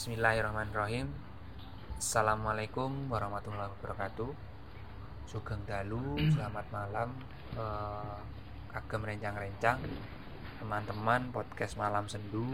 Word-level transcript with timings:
Bismillahirrahmanirrahim. 0.00 1.12
Assalamualaikum 2.00 3.12
warahmatullahi 3.12 3.68
wabarakatuh. 3.68 4.32
Sugeng 5.28 5.60
Dalu, 5.68 6.16
selamat 6.40 6.66
malam. 6.72 7.12
Eh, 7.52 8.16
Kagem 8.72 9.04
rencang-rencang 9.04 9.76
Teman-teman 10.56 11.28
podcast 11.28 11.76
Malam 11.76 12.08
Sendu 12.08 12.48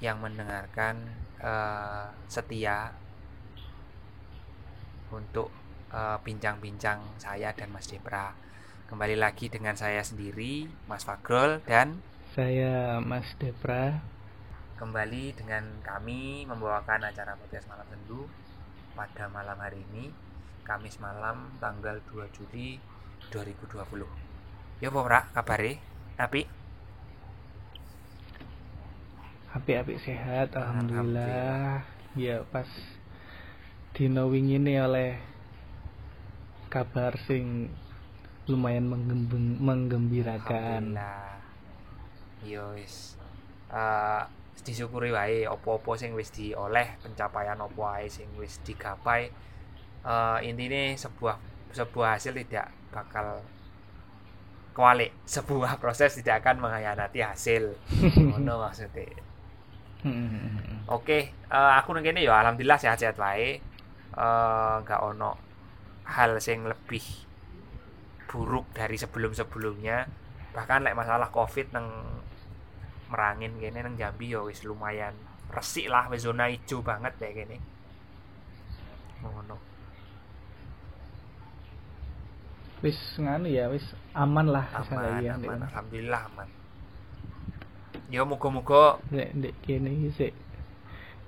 Yang 0.00 0.16
mendengarkan 0.16 1.12
eh, 1.36 2.08
setia 2.24 2.96
Untuk 5.12 5.52
eh, 5.92 6.16
bincang-bincang 6.24 7.20
saya 7.20 7.52
dan 7.52 7.68
Mas 7.68 7.84
Depra 7.84 8.32
Kembali 8.88 9.20
lagi 9.20 9.52
dengan 9.52 9.76
saya 9.76 10.00
sendiri, 10.00 10.72
Mas 10.88 11.04
Fagrol 11.04 11.60
dan 11.68 12.00
Saya 12.32 12.96
Mas 13.04 13.36
Depra. 13.36 14.11
Kembali 14.78 15.36
dengan 15.36 15.64
kami 15.80 16.44
membawakan 16.48 17.04
acara 17.06 17.36
podcast 17.36 17.68
malam 17.68 17.86
sendu 17.88 18.28
pada 18.92 19.28
malam 19.28 19.56
hari 19.56 19.84
ini 19.92 20.12
Kamis 20.62 21.02
malam 21.02 21.50
tanggal 21.58 21.98
2 22.12 22.22
Juli 22.36 22.78
2020 23.34 24.06
ya 24.78 24.88
Pora 24.88 25.26
kabare 25.34 25.78
api 26.16 26.42
Apik-apik 29.52 30.00
sehat, 30.00 30.56
Alhamdulillah. 30.56 31.84
alhamdulillah. 31.84 32.16
Ya 32.16 32.40
pas 32.48 32.64
dino 33.92 34.32
ini 34.32 34.80
oleh 34.80 35.20
kabar 36.72 37.12
sing 37.28 37.68
lumayan 38.48 38.88
menggembirakan. 39.60 40.96
Alhamdulillah 40.96 41.36
yo 42.48 42.72
wis 42.72 43.12
Eh, 43.72 44.22
disyukuri 44.60 45.10
wae 45.10 45.48
opo-opo 45.48 45.96
sing 45.96 46.12
wis 46.12 46.30
dioleh 46.30 47.00
pencapaian 47.00 47.58
opo 47.58 47.88
wae 47.88 48.06
sing 48.06 48.28
wis 48.36 48.60
digapai 48.62 49.32
Eh 50.02 50.38
intine 50.50 50.98
sebuah 50.98 51.38
sebuah 51.70 52.18
hasil 52.18 52.34
tidak 52.42 52.74
bakal 52.90 53.38
kewalik 54.74 55.14
sebuah 55.22 55.78
proses 55.78 56.18
tidak 56.18 56.42
akan 56.42 56.58
mengkhianati 56.58 57.22
hasil 57.22 57.78
ngono 58.18 58.66
maksudnya 58.66 59.30
Hmm. 60.02 60.82
Oke, 60.90 61.30
eh, 61.30 61.72
aku 61.78 61.94
nang 61.94 62.02
kene 62.02 62.26
ya 62.26 62.34
alhamdulillah 62.34 62.74
sehat-sehat 62.74 63.14
wae. 63.22 63.62
Eh 64.18 64.74
nggak 64.82 64.98
ono 64.98 65.38
hal 66.10 66.42
sing 66.42 66.66
lebih 66.66 67.06
buruk 68.26 68.66
dari 68.74 68.98
sebelum-sebelumnya. 68.98 70.10
Bahkan 70.50 70.82
lek 70.82 70.98
masalah 70.98 71.30
Covid 71.30 71.70
nang 71.70 71.86
merangin 73.12 73.52
kene 73.60 73.84
nang 73.84 73.94
Jambi 74.00 74.32
ya 74.32 74.40
wis 74.40 74.64
lumayan 74.64 75.12
resik 75.52 75.92
lah 75.92 76.08
wis 76.08 76.24
zona 76.24 76.48
hijau 76.48 76.80
banget 76.80 77.12
kayak 77.20 77.44
kene. 77.44 77.56
Ngono. 79.20 79.56
Wis 82.82 82.98
nganu 83.20 83.46
ya, 83.46 83.70
wis 83.70 83.84
aman 84.16 84.50
lah 84.50 84.66
Aman, 84.74 84.88
saya 84.88 85.38
aman, 85.38 85.60
alhamdulillah 85.70 86.22
aman. 86.32 86.48
Ya 88.10 88.26
muga-muga 88.26 88.98
Nek 89.12 89.30
ndek 89.36 89.54
kene 89.62 90.10
sik 90.16 90.32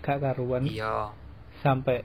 gak 0.04 0.20
karuan 0.20 0.68
iya 0.68 1.08
sampai 1.64 2.04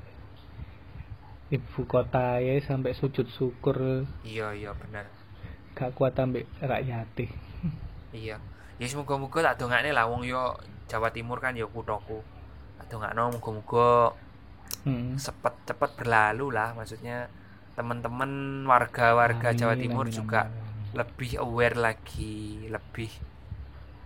ibu 1.52 1.84
kota 1.84 2.40
ya 2.40 2.56
sampai 2.64 2.96
sujud 2.96 3.28
syukur 3.28 4.08
iya 4.24 4.56
iya 4.56 4.72
bener. 4.72 5.04
gak 5.76 5.92
kuat 6.00 6.16
ambek 6.16 6.48
rakyat 6.64 7.12
Iya. 8.16 8.40
Ya 8.80 8.88
semoga-moga 8.88 9.44
tak 9.44 9.60
dongakne 9.60 9.92
lah 9.92 10.08
wong 10.08 10.24
yo 10.24 10.56
Jawa 10.88 11.12
Timur 11.12 11.38
kan 11.44 11.54
yo 11.54 11.68
kuthaku. 11.70 12.24
Tak 12.80 12.88
dongakno 12.90 13.36
muga-muga 13.36 14.16
Hmm. 14.86 15.18
cepet 15.18 15.66
cepet 15.66 15.92
berlalu 15.98 16.54
lah 16.54 16.72
maksudnya 16.78 17.28
teman-teman 17.74 18.64
warga-warga 18.64 19.52
Jawa 19.52 19.74
Timur 19.76 20.06
amin, 20.08 20.14
juga 20.14 20.46
amin. 20.46 20.94
lebih 20.94 21.42
aware 21.42 21.76
lagi, 21.76 22.70
lebih 22.70 23.10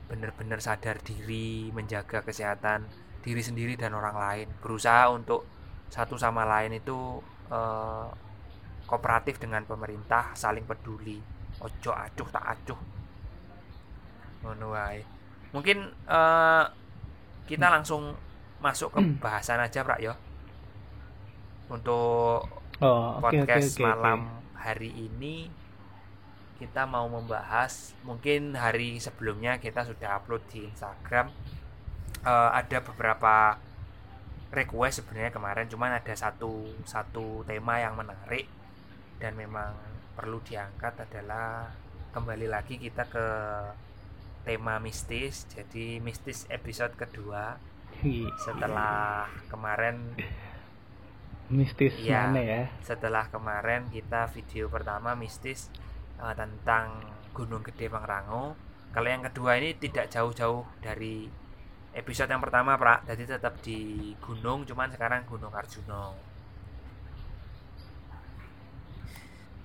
benar-benar 0.07 0.63
sadar 0.63 1.03
diri, 1.03 1.67
menjaga 1.75 2.23
kesehatan 2.23 2.87
diri 3.21 3.43
sendiri 3.43 3.75
dan 3.75 3.91
orang 3.91 4.15
lain, 4.15 4.47
berusaha 4.63 5.11
untuk 5.11 5.43
satu 5.91 6.15
sama 6.15 6.47
lain 6.47 6.79
itu 6.79 7.19
eh, 7.51 8.07
kooperatif 8.87 9.37
dengan 9.43 9.67
pemerintah, 9.67 10.31
saling 10.33 10.63
peduli, 10.63 11.19
ojo 11.59 11.91
acuh 11.91 12.27
tak 12.31 12.45
acuh, 12.55 12.79
ngono 14.43 14.75
wae. 14.75 15.01
Mungkin 15.55 15.77
eh, 15.89 16.63
kita 17.47 17.67
langsung 17.71 18.13
masuk 18.59 18.95
ke 18.95 18.99
bahasan 19.19 19.59
aja, 19.59 19.83
Prak 19.83 19.99
ya. 19.99 20.13
Untuk 21.71 22.47
Oh, 22.83 23.15
oke 23.21 23.31
podcast 23.31 23.79
oke. 23.79 23.79
oke. 23.79 23.85
malam 23.85 24.19
hari 24.57 24.91
ini 24.91 25.47
kita 26.59 26.83
mau 26.83 27.07
membahas 27.07 27.95
mungkin 28.03 28.57
hari 28.59 28.99
sebelumnya 28.99 29.55
kita 29.61 29.87
sudah 29.87 30.19
upload 30.19 30.43
di 30.51 30.67
Instagram 30.67 31.31
Eh, 32.23 32.49
ada 32.55 32.79
beberapa 32.79 33.59
request 34.55 35.03
sebenarnya 35.03 35.27
kemarin 35.35 35.67
cuman 35.67 35.99
ada 35.99 36.15
satu 36.15 36.71
satu 36.87 37.43
tema 37.43 37.83
yang 37.83 37.99
menarik 37.99 38.47
dan 39.19 39.35
memang 39.35 39.75
perlu 40.15 40.39
diangkat 40.39 41.03
adalah 41.03 41.67
kembali 42.15 42.47
lagi 42.47 42.79
kita 42.79 43.03
ke 43.11 43.25
tema 44.43 44.79
mistis 44.79 45.47
jadi 45.49 45.99
mistis 45.99 46.43
episode 46.51 46.93
kedua 46.95 47.55
Hi, 48.03 48.27
setelah 48.37 49.29
kemarin 49.47 50.15
mistis 51.47 51.93
Iya. 51.99 52.27
mana 52.27 52.41
ya? 52.41 52.63
setelah 52.81 53.29
kemarin 53.29 53.87
kita 53.87 54.27
video 54.31 54.67
pertama 54.67 55.15
mistis 55.15 55.71
eh, 56.19 56.33
tentang 56.35 56.99
Gunung 57.33 57.65
Gede 57.65 57.89
Pangrango. 57.89 58.53
Kalau 58.93 59.09
yang 59.09 59.25
kedua 59.25 59.57
ini 59.57 59.73
tidak 59.73 60.05
jauh-jauh 60.13 60.61
dari 60.85 61.25
episode 61.97 62.29
yang 62.29 62.45
pertama, 62.45 62.77
Pak. 62.77 63.09
Jadi 63.09 63.25
tetap 63.25 63.57
di 63.65 64.13
gunung, 64.21 64.69
cuman 64.69 64.93
sekarang 64.93 65.25
Gunung 65.25 65.49
Arjuno. 65.49 66.13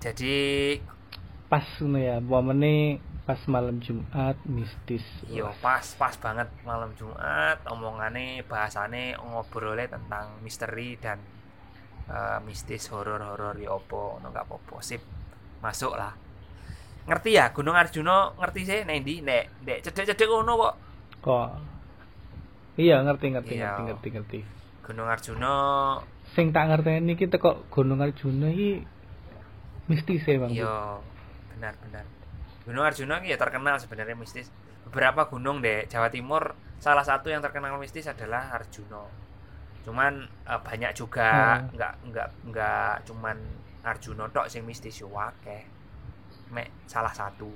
Jadi 0.01 0.37
Pas 1.45 1.65
ngono 1.81 1.97
ya, 1.97 2.17
momennya 2.21 2.97
pas 3.29 3.37
malam 3.45 3.77
Jumat 3.77 4.33
mistis. 4.49 5.05
yo 5.29 5.53
pas 5.61 5.85
pas 6.01 6.17
banget 6.17 6.49
malam 6.65 6.89
Jumat 6.97 7.61
omongannya 7.69 8.41
bahasane 8.41 9.13
ngobrolnya 9.21 9.85
tentang 9.85 10.41
misteri 10.41 10.97
dan 10.97 11.21
eh, 12.09 12.41
mistis 12.41 12.89
horor-horor 12.89 13.53
ya 13.61 13.69
opo 13.77 14.17
ono 14.17 14.33
gak 14.33 14.49
apa-apa 14.49 14.81
sip 14.81 15.05
masuk 15.61 15.93
lah 15.93 16.09
ngerti 17.05 17.37
ya 17.37 17.53
Gunung 17.53 17.77
Arjuno 17.77 18.33
ngerti 18.41 18.61
sih 18.65 18.79
nek 18.81 18.97
ndi 19.05 19.21
nek 19.21 19.61
nek 19.61 19.77
cedek-cedek 19.85 20.25
ngono 20.25 20.53
kok 20.57 20.73
Kok 21.19 21.47
Iya, 22.79 23.03
ngerti 23.03 23.35
ngerti 23.35 23.53
Iya. 23.59 23.75
ngerti 23.75 23.83
ngerti 23.91 24.07
ngerti. 24.15 24.39
Gunung 24.87 25.05
Arjuno 25.05 25.55
Sing 26.33 26.49
tak 26.49 26.65
ngerteni 26.71 27.13
kita 27.13 27.37
kok 27.37 27.67
Gunung 27.69 28.01
Arjuna 28.01 28.49
iki 28.49 28.81
mistis 29.85 30.25
ya, 30.25 30.37
Bang. 30.41 30.49
iya 30.49 30.97
benar-benar 31.53 32.05
Gunung 32.69 32.85
Arjuno 32.89 33.13
ini 33.19 33.27
ya 33.33 33.37
terkenal 33.43 33.75
sebenarnya 33.83 34.15
mistis 34.23 34.47
beberapa 34.85 35.21
gunung 35.31 35.57
deh 35.65 35.79
Jawa 35.91 36.09
Timur 36.15 36.43
salah 36.85 37.05
satu 37.09 37.27
yang 37.33 37.41
terkenal 37.45 37.73
mistis 37.83 38.05
adalah 38.13 38.43
Arjuno 38.57 39.05
cuman 39.85 40.13
eh, 40.51 40.61
banyak 40.67 40.91
juga 41.01 41.29
Hmm. 41.31 41.69
nggak 41.75 41.93
nggak 42.09 42.29
nggak 42.51 42.93
cuman 43.09 43.37
Arjuno 43.91 44.25
tok 44.35 44.47
sing 44.53 44.63
mistis 44.69 44.95
yo 45.01 45.09
akeh 45.29 45.61
mek 46.55 46.69
salah 46.93 47.13
satu 47.19 47.51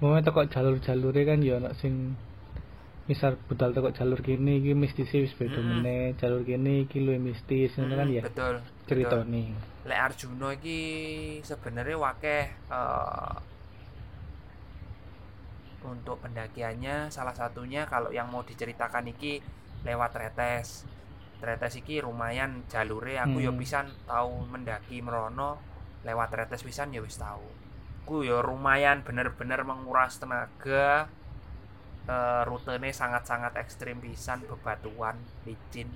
Momennya 0.00 0.24
tekok 0.30 0.46
jalur-jalure 0.54 1.20
kan 1.30 1.38
ya 1.48 1.56
sing 1.80 1.92
misal 3.10 3.32
budal 3.48 3.70
tekok 3.74 3.96
jalur 3.98 4.20
kene 4.26 4.52
iki 4.60 4.72
mistis 4.82 5.10
wis 5.24 5.34
beda 5.40 5.60
Mm-mm. 5.60 5.68
meneh, 5.70 6.02
jalur 6.20 6.42
kene 6.48 6.72
iki 6.84 6.98
luwih 7.04 7.20
mistis 7.28 7.70
ngono 7.76 7.94
kan 8.00 8.08
Mm, 8.08 8.18
ya. 8.18 8.24
betul. 8.24 8.54
Ceritane. 8.88 9.44
Lek 9.84 9.98
Arjuno 10.00 10.48
iki 10.52 10.80
sebenarnya 11.44 11.96
wakeh 11.96 12.44
eh, 12.48 13.36
untuk 15.84 16.18
pendakiannya 16.20 17.08
salah 17.08 17.32
satunya 17.32 17.86
kalau 17.86 18.10
yang 18.10 18.28
mau 18.28 18.42
diceritakan 18.42 19.12
iki 19.14 19.38
lewat 19.86 20.10
Tretes. 20.16 20.84
Tretes 21.38 21.78
iki 21.78 22.02
lumayan 22.02 22.66
jalure 22.66 23.14
aku 23.20 23.38
yo 23.38 23.54
Hmm. 23.54 23.60
pisan 23.62 23.86
tahu 24.10 24.42
mendaki 24.50 24.98
merono 24.98 25.62
lewat 26.02 26.34
Tretes 26.34 26.66
pisan 26.66 26.90
ya 26.90 26.98
wis 26.98 27.14
tahu. 27.20 27.46
Ku 28.02 28.26
yo 28.26 28.42
lumayan 28.42 29.06
bener-bener 29.06 29.62
menguras 29.62 30.18
tenaga. 30.18 31.06
Eh, 32.08 32.42
rutenya 32.48 32.88
sangat-sangat 32.88 33.52
ekstrim 33.60 34.00
pisan 34.00 34.40
bebatuan 34.48 35.20
licin 35.44 35.92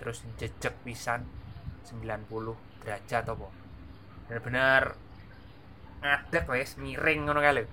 terus 0.00 0.24
jejak 0.40 0.72
pisan 0.88 1.28
90 1.86 2.84
derajat 2.84 3.24
apa? 3.26 3.48
Bener-bener 4.28 4.82
ngadeg 5.98 6.44
wes 6.46 6.76
miring 6.78 7.26
ngono 7.26 7.40
kae 7.40 7.52
lho. 7.58 7.64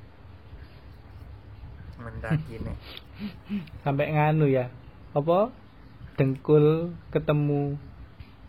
Mendaki 1.95 2.59
nih 2.65 2.75
sampai 3.88 4.12
nganu 4.12 4.45
ya. 4.51 4.68
Apa? 5.15 5.51
Dengkul 6.19 6.95
ketemu 7.12 7.80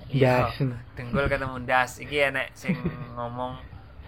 Iya, 0.06 0.54
das. 0.54 0.62
dengkul 0.94 1.26
ketemu 1.26 1.56
das. 1.66 1.98
Iki 1.98 2.30
enek 2.30 2.54
sing 2.54 2.78
ngomong 3.18 3.58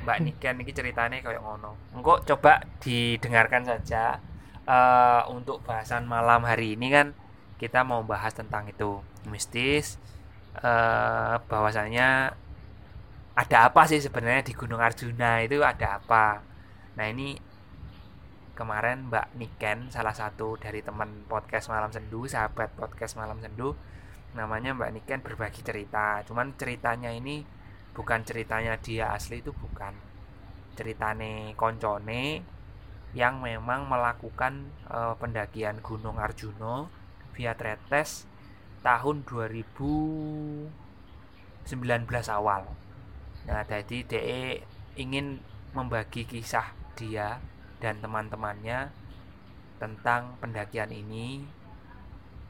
Mbak 0.07 0.19
Niken 0.23 0.63
iki 0.63 0.71
ceritanya 0.71 1.19
kayak 1.19 1.43
ngono. 1.43 1.75
Engko 1.91 2.23
coba 2.23 2.63
didengarkan 2.79 3.67
saja 3.67 4.23
Eh, 4.69 5.23
untuk 5.33 5.65
bahasan 5.65 6.05
malam 6.05 6.45
hari 6.45 6.77
ini 6.77 6.93
kan 6.93 7.17
kita 7.57 7.89
mau 7.89 8.05
bahas 8.05 8.37
tentang 8.37 8.69
itu 8.69 9.01
mistis 9.25 9.97
eh 10.59 11.35
bahwasanya 11.47 12.35
ada 13.39 13.59
apa 13.71 13.87
sih 13.87 14.03
sebenarnya 14.03 14.43
di 14.43 14.55
Gunung 14.59 14.83
Arjuna 14.83 15.39
itu 15.47 15.63
ada 15.63 16.03
apa? 16.03 16.43
Nah 16.99 17.07
ini 17.07 17.39
kemarin 18.59 19.07
Mbak 19.07 19.39
Niken 19.39 19.79
salah 19.95 20.11
satu 20.11 20.59
dari 20.59 20.83
teman 20.83 21.23
podcast 21.31 21.71
Malam 21.71 21.95
Sendu 21.95 22.27
sahabat 22.27 22.75
podcast 22.75 23.15
Malam 23.15 23.39
Sendu 23.39 23.79
namanya 24.35 24.75
Mbak 24.75 24.91
Niken 24.99 25.21
berbagi 25.23 25.63
cerita. 25.63 26.27
Cuman 26.27 26.59
ceritanya 26.59 27.15
ini 27.15 27.47
bukan 27.95 28.27
ceritanya 28.27 28.75
dia 28.83 29.15
asli 29.15 29.39
itu 29.39 29.55
bukan. 29.55 29.95
Ceritane 30.75 31.55
koncone 31.55 32.43
yang 33.15 33.39
memang 33.39 33.87
melakukan 33.87 34.75
eh, 34.91 35.15
pendakian 35.23 35.79
Gunung 35.79 36.19
Arjuna 36.19 36.91
via 37.39 37.55
Tretes 37.55 38.27
tahun 38.83 39.27
2019 39.27 40.69
awal. 42.31 42.63
Nah 43.49 43.63
jadi 43.65 43.97
DE 44.05 44.43
ingin 44.99 45.41
membagi 45.73 46.25
kisah 46.25 46.73
dia 46.99 47.39
dan 47.79 48.03
teman-temannya 48.03 48.91
tentang 49.79 50.35
pendakian 50.43 50.91
ini. 50.91 51.47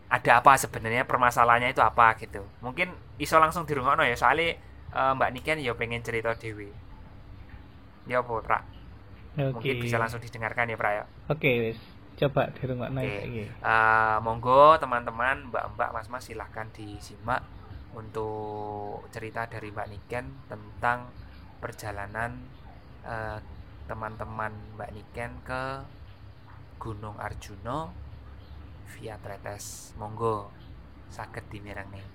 Ada 0.08 0.40
apa 0.40 0.56
sebenarnya 0.56 1.04
permasalahannya 1.04 1.76
itu 1.76 1.84
apa 1.84 2.16
gitu. 2.16 2.40
Mungkin 2.64 2.88
iso 3.20 3.36
langsung 3.36 3.69
dirungokno 3.69 4.08
ya 4.08 4.16
soalnya 4.16 4.56
eh, 4.94 5.12
Mbak 5.12 5.31
Niken 5.36 5.60
ya 5.60 5.76
pengen 5.76 6.00
cerita 6.00 6.32
dewi 6.32 6.88
ya 8.08 8.24
Pra? 8.24 8.64
Oke. 9.38 9.54
mungkin 9.54 9.74
bisa 9.84 10.00
langsung 10.00 10.19
didengarkan 10.19 10.72
ya 10.72 10.76
Pra 10.81 10.90
ya. 10.96 11.04
Oke 11.28 11.50
wis 11.60 11.78
coba 12.19 12.50
dirungokno 12.50 13.00
Oke. 13.00 13.19
iki 13.31 13.44
Eh, 13.47 14.17
monggo 14.26 14.75
teman-teman 14.82 15.49
mbak-mbak 15.55 15.94
mas-mas 15.94 16.26
silahkan 16.26 16.67
disimak 16.75 17.47
untuk 17.94 19.06
cerita 19.15 19.49
dari 19.49 19.73
Mbak 19.73 19.88
Niken 19.88 20.26
tentang 20.50 21.09
perjalanan 21.62 22.37
eh, 23.06 23.38
teman-teman 23.88 24.53
Mbak 24.76 24.91
Niken 24.93 25.32
ke 25.47 25.65
Gunung 26.79 27.17
Arjuna 27.19 27.88
via 28.99 29.17
Tretes. 29.19 29.97
Monggo 29.97 30.53
sakit 31.09 31.49
dimireng 31.49 31.88
nih 31.88 32.06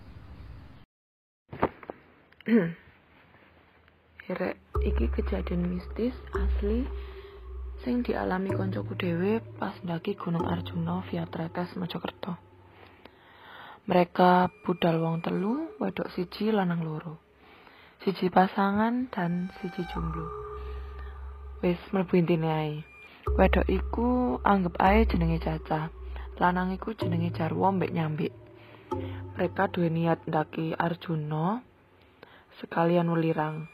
Rek, 4.37 4.55
iki 4.85 5.09
kejadian 5.11 5.67
mistis 5.67 6.15
asli 6.31 6.87
sing 7.83 7.99
dialami 7.99 8.55
koncoku 8.55 8.95
dhewe 8.95 9.43
pas 9.59 9.75
ndaki 9.83 10.15
Gunung 10.15 10.47
Arjuna 10.47 11.03
via 11.11 11.27
Tretes 11.27 11.75
Mojokerto. 11.75 12.39
Mereka 13.91 14.47
budal 14.63 15.03
wong 15.03 15.19
telu, 15.19 15.67
wedok 15.83 16.07
siji 16.15 16.55
lanang 16.55 16.87
loro. 16.87 17.19
Siji 17.99 18.31
pasangan 18.31 19.11
dan 19.11 19.51
siji 19.59 19.83
jomblo. 19.91 20.31
Wis 21.59 21.75
mlebu 21.91 22.23
intine 22.23 22.47
ae. 22.47 22.75
Wedok 23.35 23.67
iku 23.67 24.39
anggap 24.47 24.79
ae 24.79 25.03
jenenge 25.03 25.43
Caca. 25.43 25.91
Lanang 26.39 26.71
iku 26.71 26.95
jenenge 26.95 27.35
Jarwo 27.35 27.67
mbek 27.75 27.91
nyambik. 27.91 28.31
Mereka 29.35 29.67
duwe 29.75 29.91
niat 29.91 30.23
ndaki 30.23 30.71
Arjuna 30.79 31.59
sekalian 32.63 33.11
welirang. 33.11 33.67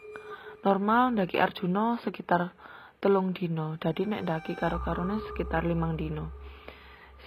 Normal 0.65 1.13
ndaki 1.13 1.37
Arjuna 1.37 2.01
sekitar 2.01 2.57
telung 2.99 3.31
dino, 3.31 3.79
dadi 3.79 4.03
nek 4.03 4.27
ndaki 4.27 4.59
karo-karone 4.59 5.23
sekitar 5.31 5.63
limang 5.63 5.95
dino. 5.95 6.35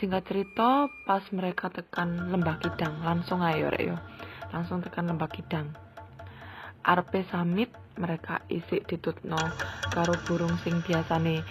Singkat 0.01 0.23
cerita, 0.25 0.89
pas 1.05 1.25
mereka 1.33 1.69
tekan 1.69 2.33
lembah 2.33 2.61
Kidang, 2.61 3.05
langsung 3.05 3.45
ayo 3.45 3.69
rek. 3.69 3.93
Langsung 4.53 4.85
tekan 4.85 5.09
lembah 5.09 5.29
Kidang. 5.33 5.73
Arpe 6.85 7.25
samit 7.29 7.73
mereka 7.97 8.43
isik 8.49 8.89
ditutno 8.89 9.39
karo 9.93 10.17
burung 10.25 10.57
sing 10.65 10.81
biasane 10.83 11.45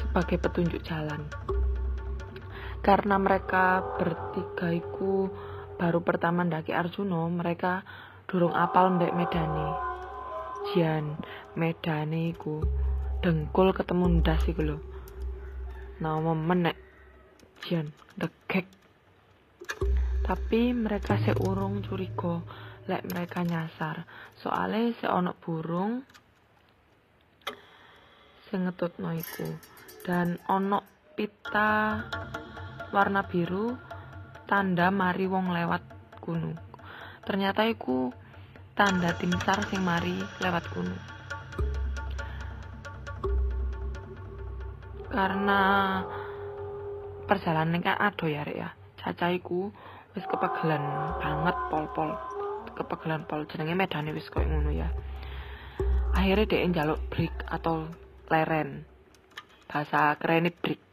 sebagai 0.00 0.38
petunjuk 0.40 0.80
jalan. 0.86 1.26
Karena 2.80 3.18
mereka 3.18 3.82
bertiga 3.98 4.70
iku 4.70 5.28
baru 5.76 6.00
pertama 6.00 6.46
ndaki 6.46 6.70
Arjuna, 6.70 7.26
mereka 7.28 7.82
durung 8.30 8.54
apal 8.54 8.94
mbek 8.96 9.12
medane. 9.12 9.68
Jian, 10.72 11.18
medane 11.58 12.32
iku 12.32 12.62
dengkul 13.24 13.72
ketemu 13.72 14.20
ndas 14.20 14.42
iku 14.48 14.62
lho. 14.62 14.78
Nama 16.02 16.32
menek 16.36 16.76
Jian, 17.64 17.88
degek. 18.14 18.68
Tapi 20.22 20.70
mereka 20.76 21.16
seurung 21.18 21.80
curiga 21.82 22.44
lek 22.86 23.02
mereka 23.10 23.42
nyasar. 23.42 24.06
Soale 24.38 24.94
se 25.00 25.08
ono 25.08 25.34
burung 25.34 26.04
sing 28.46 28.68
ngetutno. 28.68 29.10
Dan 30.06 30.38
ono 30.46 30.78
pita 31.16 31.98
warna 32.94 33.26
biru 33.26 33.74
tanda 34.46 34.94
mari 34.94 35.26
wong 35.26 35.50
lewat 35.50 35.82
gunung. 36.22 36.54
Ternyata 37.26 37.66
iku 37.66 38.14
tanda 38.78 39.10
tim 39.18 39.34
SAR 39.42 39.66
sing 39.66 39.82
mari 39.82 40.14
lewat 40.38 40.64
gunung. 40.70 41.15
Karena 45.16 45.60
perjalanan 47.24 47.80
kan 47.80 47.96
ado 47.96 48.28
ya 48.28 48.44
rek 48.44 48.56
ya. 48.60 48.68
Caca 49.00 49.32
iku 49.32 49.72
wis 50.12 50.28
kepegelan 50.28 50.84
banget 51.16 51.56
pol-pol. 51.72 52.12
Kepegelan 52.76 53.24
pol 53.24 53.48
jenenge 53.48 53.72
medane 53.72 54.12
wis 54.12 54.28
koyo 54.28 54.44
ngono 54.44 54.76
ya. 54.76 54.92
Akhirnya 56.12 56.44
dia 56.44 56.68
njaluk 56.68 57.00
break 57.08 57.32
atau 57.48 57.88
leren. 58.28 58.84
Bahasa 59.64 60.12
keren 60.20 60.52
break. 60.52 60.84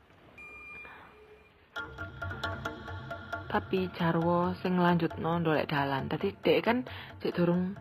tapi 3.54 3.86
Jarwo 3.94 4.58
sing 4.66 4.82
nglanjutno 4.82 5.38
ndolek 5.38 5.70
dalan. 5.70 6.10
Dadi 6.10 6.34
dhek 6.34 6.66
kan 6.66 6.82
cek 7.22 7.38
durung 7.38 7.78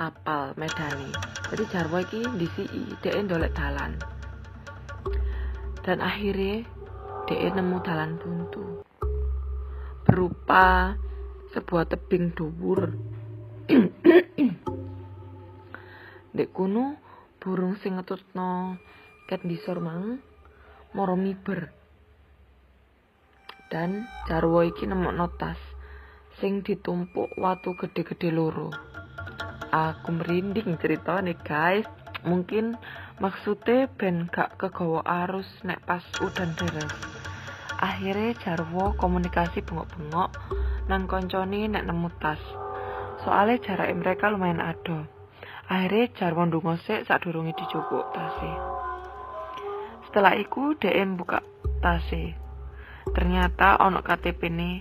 apal 0.00 0.56
medani. 0.56 1.12
Jadi 1.52 1.64
Jarwo 1.68 2.00
iki 2.00 2.24
disiki 2.40 2.96
dhek 3.04 3.28
ndolek 3.28 3.52
dalan. 3.52 4.00
Dan 5.84 6.00
akhirnya 6.00 6.64
dhek 7.28 7.54
nemu 7.54 7.76
dalan 7.84 8.16
buntu. 8.16 8.82
Berupa 10.08 10.96
sebuah 11.52 11.84
tebing 11.86 12.32
dhuwur. 12.32 12.96
Dek 16.34 16.50
kuno 16.50 16.98
burung 17.38 17.78
sing 17.78 18.00
ngetutno 18.00 18.80
ket 19.28 19.44
disor 19.44 19.78
mang 19.78 20.18
moro 20.96 21.14
miber. 21.14 21.84
dan 23.74 24.06
Jarwo 24.30 24.62
iki 24.62 24.86
nemokno 24.86 25.34
tas 25.34 25.58
sing 26.38 26.62
ditumpuk 26.62 27.34
watu 27.34 27.74
gede-gede 27.74 28.30
loro. 28.30 28.70
Aku 29.74 30.14
merinding 30.14 30.78
ceritane 30.78 31.34
guys. 31.42 31.82
Mungkin 32.24 32.80
maksudnya 33.20 33.86
ben 34.00 34.26
gak 34.32 34.56
kegawa 34.56 35.04
arus 35.24 35.46
nek 35.62 35.84
pas 35.84 36.02
udan 36.24 36.56
deres. 36.56 36.92
Akhirnya 37.78 38.32
Jarwo 38.40 38.96
komunikasi 38.96 39.60
bengok-bengok 39.60 40.30
nang 40.88 41.04
koncone 41.04 41.68
nek 41.68 41.84
nemu 41.84 42.08
tas. 42.16 42.40
Soalnya 43.22 43.60
jarak 43.60 43.92
mereka 43.92 44.32
lumayan 44.32 44.64
ado. 44.64 45.04
Akhirnya 45.68 46.12
Jarwo 46.16 46.48
ndonga 46.48 46.80
sik 46.82 47.04
sadurunge 47.04 47.52
dijupuk 47.56 48.10
tase. 48.16 48.52
Setelah 50.08 50.36
iku 50.40 50.76
DM 50.80 51.20
buka 51.20 51.44
tase. 51.84 52.44
ternyata 53.12 53.76
ono 53.84 54.00
KTP 54.00 54.48
ini 54.48 54.80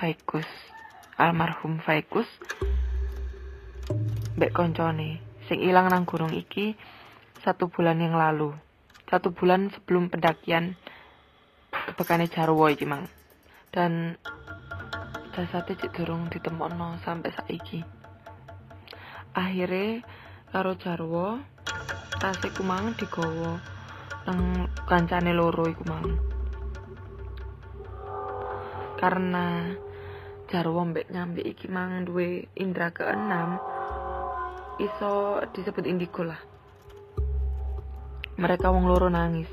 Vaikus 0.00 0.48
almarhum 1.14 1.78
Vaikus 1.78 2.26
mbek 4.34 4.50
koncone 4.50 5.31
sing 5.52 5.68
ilang 5.68 5.92
nang 5.92 6.08
gunung 6.08 6.32
iki 6.32 6.72
satu 7.44 7.68
bulan 7.68 8.00
yang 8.00 8.16
lalu. 8.16 8.56
Satu 9.04 9.36
bulan 9.36 9.68
sebelum 9.68 10.08
pendakian 10.08 10.80
kebekane 11.68 12.24
Jarwo 12.32 12.72
iki 12.72 12.88
mang. 12.88 13.04
Dan 13.68 14.16
jasadnya 15.36 15.76
cik 15.76 15.92
durung 15.92 16.32
ditemokno 16.32 16.96
sampai 17.04 17.36
saiki. 17.36 17.84
Akhirnya 19.36 20.00
karo 20.48 20.72
Jarwo 20.80 21.36
tasik 22.16 22.56
kumang 22.56 22.96
digowo 22.96 23.60
nang 24.24 24.72
kancane 24.88 25.36
loro 25.36 25.68
iku 25.68 25.84
mang. 25.84 26.16
Karena 28.96 29.68
jarwo 30.48 30.80
mbek 30.88 31.12
nyambi 31.12 31.44
iki 31.44 31.68
mang 31.68 32.08
duwe 32.08 32.48
indra 32.56 32.88
keenam 32.88 33.60
iso 34.80 35.42
disebut 35.52 35.84
indigo 35.84 36.24
lah. 36.24 36.40
Mereka 38.40 38.72
wong 38.72 38.88
loro 38.88 39.12
nangis. 39.12 39.50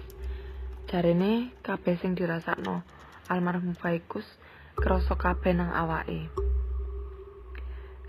Jarene 0.88 1.52
kabeh 1.60 2.00
sing 2.00 2.16
dirasakno 2.16 2.82
almarhum 3.30 3.78
Faikus 3.78 4.26
krasa 4.80 5.14
kabeh 5.20 5.54
nang 5.54 5.70
awake. 5.76 6.32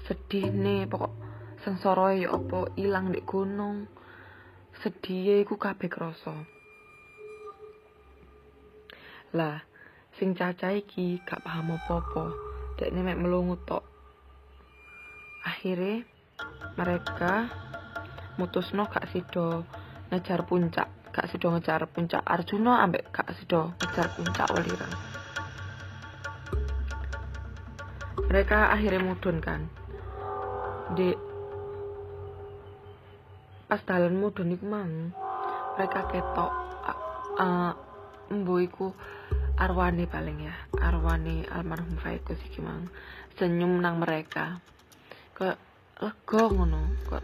Sedih 0.07 0.49
nih 0.49 0.87
pokok 0.87 1.13
sengsara 1.67 2.17
ya 2.17 2.33
apa 2.33 2.71
ilang 2.79 3.11
di 3.11 3.21
gunung. 3.27 3.91
Sedih 4.81 5.43
iku 5.45 5.59
kabeh 5.61 5.91
krasa. 5.91 6.35
Lah 9.37 9.61
sing 10.17 10.33
caca 10.39 10.73
iki 10.73 11.21
gak 11.27 11.43
paham 11.43 11.77
apa-apa. 11.77 12.33
Dekne 12.81 13.05
mek 13.05 13.21
melungu 13.21 13.61
tok. 13.67 13.85
Akhirnya 15.45 16.07
mereka 16.77 17.49
mutusno 18.39 18.89
gak 18.89 19.11
sido 19.13 19.65
ngejar 20.09 20.47
puncak 20.49 20.89
gak 21.11 21.29
sido 21.29 21.51
ngejar 21.53 21.87
puncak 21.91 22.23
Arjuna 22.25 22.83
ambek 22.85 23.11
gak 23.13 23.33
sido 23.37 23.75
ngejar 23.79 24.15
puncak 24.17 24.49
Welirang 24.55 25.11
mereka 28.31 28.71
akhirnya 28.71 29.03
mudun 29.03 29.43
kan. 29.43 29.67
Di 30.95 31.11
pas 33.67 33.83
dalan 33.83 34.15
mudun 34.15 34.55
iku 34.55 34.67
mang 34.71 35.11
mereka 35.75 36.07
ketok 36.11 36.53
uh, 37.43 37.75
arwane 39.59 40.07
paling 40.07 40.47
ya 40.47 40.55
arwane 40.79 41.43
almarhum 41.51 41.99
Faikus 41.99 42.39
iki 42.47 42.63
mang 42.63 42.87
senyum 43.35 43.83
nang 43.83 43.99
mereka. 43.99 44.63
Kok 45.35 45.70
lega 46.01 46.43
ngono. 46.49 46.81
Kok 47.07 47.23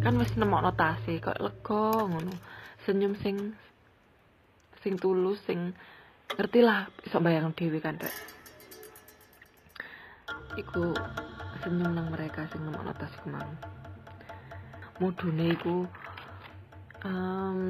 kan 0.00 0.14
wis 0.18 0.32
nemokno 0.38 0.70
tase 0.78 1.18
kok 1.18 1.38
lega 1.42 2.06
ngono. 2.06 2.32
Senyum 2.86 3.18
sing 3.18 3.36
sing 4.82 4.94
tulus 5.00 5.42
sing 5.44 5.74
ngerti 6.34 6.60
lah 6.62 6.86
iso 7.02 7.18
bayang 7.18 7.50
dhewe 7.52 7.78
kan 7.82 7.98
rek. 7.98 8.16
Iku 10.54 10.94
senyum 11.66 11.90
nang 11.90 12.08
mereka 12.14 12.46
sing 12.54 12.62
nemokno 12.62 12.94
tas 12.94 13.10
iku 13.18 13.26
mang 13.34 13.50
mudune 15.02 15.50
iku 15.50 15.82
um, 17.02 17.66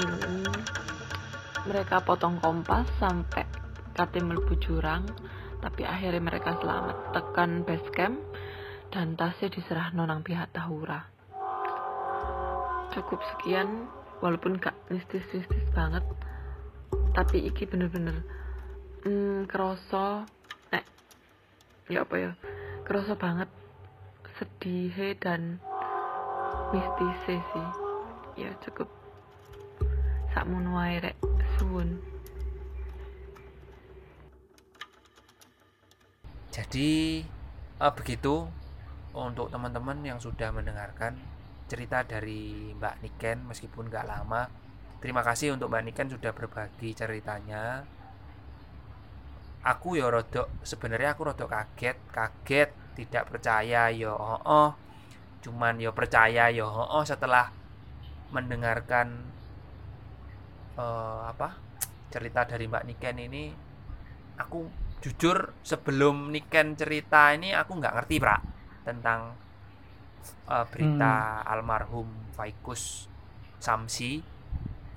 mereka 1.65 2.05
potong 2.05 2.37
kompas 2.45 2.85
sampai 3.01 3.49
kate 3.97 4.21
mlebu 4.21 4.61
jurang 4.61 5.09
tapi 5.65 5.89
akhirnya 5.89 6.21
mereka 6.21 6.61
selamat. 6.61 7.17
Tekan 7.17 7.65
base 7.65 7.89
camp 7.97 8.21
dan 8.95 9.19
tasnya 9.19 9.51
diserah 9.51 9.91
nonang 9.91 10.23
pihak 10.23 10.55
Tahura. 10.55 11.03
Cukup 12.95 13.19
sekian 13.35 13.91
walaupun 14.23 14.63
gak 14.63 14.79
mistis-mistis 14.87 15.67
banget. 15.75 16.07
Tapi 17.11 17.43
iki 17.43 17.67
bener-bener 17.67 18.23
hmm, 19.03 19.51
keroso 19.51 20.23
eh 20.71 20.87
ya 21.91 22.07
apa 22.07 22.15
ya 22.15 22.31
keroso 22.87 23.19
banget 23.19 23.51
sedih 24.39 24.95
dan 25.19 25.59
mistis 26.71 27.19
sih. 27.27 27.67
Ya 28.39 28.55
cukup. 28.63 28.87
Sak 30.31 30.47
wae 30.47 31.03
rek. 31.03 31.19
Suwun. 31.59 31.99
Jadi 36.55 37.23
uh, 37.83 37.91
begitu 37.91 38.47
untuk 39.15 39.49
teman-teman 39.49 40.03
yang 40.03 40.19
sudah 40.19 40.51
mendengarkan 40.51 41.15
cerita 41.71 42.05
dari 42.05 42.75
Mbak 42.77 42.95
Niken 43.01 43.39
meskipun 43.49 43.89
gak 43.89 44.05
lama 44.05 44.51
terima 44.99 45.25
kasih 45.25 45.55
untuk 45.55 45.71
Mbak 45.71 45.83
Niken 45.87 46.09
sudah 46.13 46.33
berbagi 46.35 46.93
ceritanya. 46.93 47.87
Aku 49.65 49.97
ya 49.97 50.13
rodok 50.13 50.61
sebenarnya 50.61 51.17
aku 51.17 51.33
rodok 51.33 51.49
kaget 51.49 51.97
kaget 52.13 52.71
tidak 52.95 53.33
percaya 53.33 53.89
ya 53.89 54.13
oh, 54.13 54.41
oh 54.45 54.71
cuman 55.41 55.81
ya 55.81 55.89
percaya 55.93 56.53
ya 56.53 56.65
oh, 56.65 57.01
oh 57.01 57.05
setelah 57.05 57.49
mendengarkan 58.33 59.25
uh, 60.77 61.29
apa 61.29 61.57
cerita 62.09 62.47
dari 62.47 62.69
Mbak 62.69 62.85
Niken 62.87 63.17
ini 63.25 63.45
aku 64.39 64.69
jujur 65.03 65.53
sebelum 65.61 66.33
Niken 66.33 66.77
cerita 66.79 67.35
ini 67.35 67.53
aku 67.53 67.77
nggak 67.77 67.95
ngerti 67.99 68.17
pra 68.21 68.54
tentang 68.85 69.35
uh, 70.49 70.65
berita 70.69 71.43
hmm. 71.43 71.51
almarhum 71.51 72.09
Faikus 72.37 73.09
Samsi. 73.59 74.21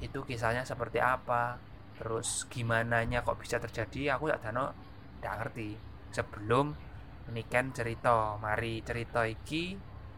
Itu 0.04 0.28
kisahnya 0.28 0.68
seperti 0.68 1.02
apa? 1.02 1.58
Terus 1.98 2.46
gimana 2.52 3.02
nya 3.08 3.26
kok 3.26 3.42
bisa 3.42 3.58
terjadi? 3.58 4.14
Aku 4.20 4.30
tak 4.30 4.46
dano 4.46 4.76
nggak 5.24 5.36
ngerti. 5.42 5.70
Sebelum 6.14 6.86
Niken 7.28 7.76
cerita 7.76 8.40
mari 8.40 8.80
cerita 8.86 9.28
iki. 9.28 9.76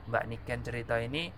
Mbak 0.09 0.25
Niken 0.29 0.59
cerita 0.65 0.97
ini 0.99 1.29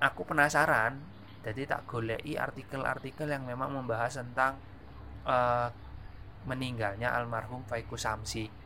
aku 0.00 0.26
penasaran. 0.26 1.16
Jadi 1.46 1.62
tak 1.62 1.86
golei 1.86 2.34
artikel-artikel 2.34 3.30
yang 3.30 3.46
memang 3.46 3.70
membahas 3.70 4.18
tentang 4.18 4.58
uh, 5.22 5.70
meninggalnya 6.42 7.14
almarhum 7.14 7.62
Faiku 7.70 7.94
Samsi. 7.94 8.65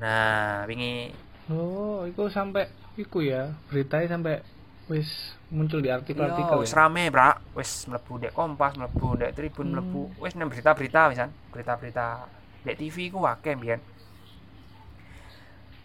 Nah, 0.00 0.64
wingi 0.64 1.12
Oh, 1.50 2.06
itu 2.06 2.30
sampai 2.30 2.70
iku 2.94 3.18
ya, 3.20 3.50
beritanya 3.66 4.14
sampai 4.14 4.40
wis 4.86 5.34
muncul 5.50 5.82
di 5.82 5.90
artikel-artikel. 5.90 6.54
Wis 6.62 6.70
ya? 6.70 6.86
rame, 6.86 7.10
Brak. 7.10 7.42
Wis 7.58 7.90
mlebu 7.90 8.22
dek 8.22 8.32
Kompas, 8.32 8.78
mlebu 8.78 9.18
dek 9.18 9.34
Tribun, 9.34 9.68
hmm. 9.68 9.74
mlebu 9.74 10.02
wis 10.22 10.38
nang 10.38 10.48
berita-berita 10.48 11.10
misan, 11.10 11.34
berita-berita 11.50 12.30
dek 12.62 12.76
TV 12.78 13.10
ku 13.10 13.26
akeh 13.26 13.58
mbiyen. 13.58 13.82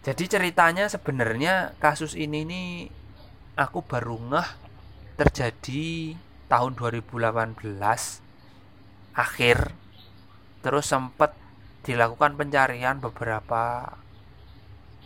Jadi 0.06 0.24
ceritanya 0.30 0.86
sebenarnya 0.86 1.74
kasus 1.82 2.14
ini 2.14 2.46
nih 2.46 2.68
aku 3.58 3.82
baru 3.82 4.16
ngeh 4.30 4.48
terjadi 5.18 6.14
tahun 6.46 6.78
2018 6.78 7.66
akhir 9.18 9.74
terus 10.62 10.86
sempat 10.86 11.34
dilakukan 11.88 12.36
pencarian 12.36 13.00
beberapa 13.00 13.96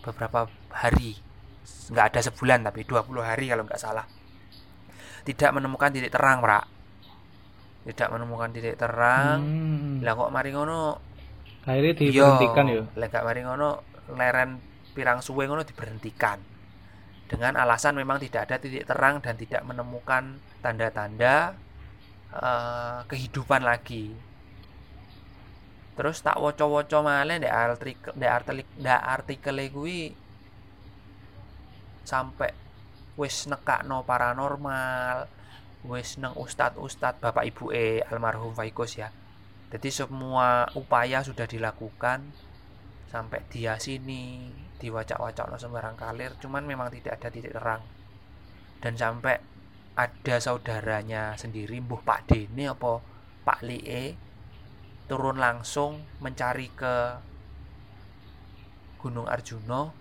beberapa 0.03 0.51
hari. 0.75 1.15
Nggak 1.63 2.07
ada 2.11 2.21
sebulan 2.27 2.67
tapi 2.67 2.83
20 2.83 3.23
hari 3.23 3.47
kalau 3.55 3.63
nggak 3.63 3.79
salah. 3.79 4.03
Tidak 5.23 5.51
menemukan 5.55 5.95
titik 5.95 6.11
terang 6.11 6.43
pak. 6.43 6.67
Tidak 7.87 8.09
menemukan 8.11 8.51
titik 8.51 8.75
terang. 8.75 9.39
Hmm. 9.47 9.97
lah 10.03 10.19
kok 10.19 10.35
mari 10.35 10.51
ngono? 10.51 10.99
Akhirnya 11.63 11.95
diberhentikan 11.95 12.67
ya? 12.67 12.83
lah 12.99 13.09
mari 13.23 13.41
ngono 13.47 13.69
leren 14.19 14.59
pirang 14.99 15.23
suwe 15.23 15.47
ngono 15.47 15.63
diberhentikan. 15.63 16.43
Dengan 17.31 17.55
alasan 17.55 17.95
memang 17.95 18.19
tidak 18.19 18.51
ada 18.51 18.59
titik 18.59 18.91
terang 18.91 19.23
dan 19.23 19.39
tidak 19.39 19.63
menemukan 19.63 20.43
tanda-tanda 20.59 21.55
uh, 22.35 23.07
kehidupan 23.07 23.63
lagi 23.63 24.32
terus 25.93 26.25
tak 26.25 26.41
woco-woco 26.41 27.05
malih 27.05 27.37
ndek 27.37 27.53
artikel 27.53 28.13
ndek 28.17 28.33
artikel 28.33 28.67
ndek 28.81 29.03
artikel 29.05 29.57
kuwi 29.69 30.17
sampai 32.03 32.51
wis 33.21 33.45
nekakno 33.47 34.01
paranormal 34.09 35.29
wis 35.85 36.17
neng 36.17 36.33
ustad-ustad 36.39 37.19
bapak 37.19 37.45
ibu 37.45 37.75
e 37.75 38.01
almarhum 38.07 38.55
Faikus 38.55 38.97
ya. 38.97 39.11
Jadi 39.73 39.89
semua 39.89 40.69
upaya 40.77 41.25
sudah 41.25 41.49
dilakukan 41.49 42.23
sampai 43.09 43.45
dia 43.53 43.77
sini 43.77 44.49
diwacak-wacak 44.81 45.49
no 45.49 45.57
sembarang 45.61 45.97
kalir 45.97 46.33
cuman 46.41 46.65
memang 46.65 46.89
tidak 46.93 47.21
ada 47.21 47.29
titik 47.29 47.53
terang. 47.53 47.83
Dan 48.83 48.97
sampai 48.97 49.37
ada 49.93 50.37
saudaranya 50.41 51.37
sendiri 51.37 51.77
mbuh 51.85 52.01
Pak 52.01 52.33
Dene 52.33 52.73
apa 52.73 53.01
Pak 53.45 53.61
Lie 53.67 54.32
turun 55.13 55.37
langsung 55.37 56.01
mencari 56.25 56.73
ke 56.73 57.21
Gunung 58.97 59.29
Arjuna. 59.29 59.93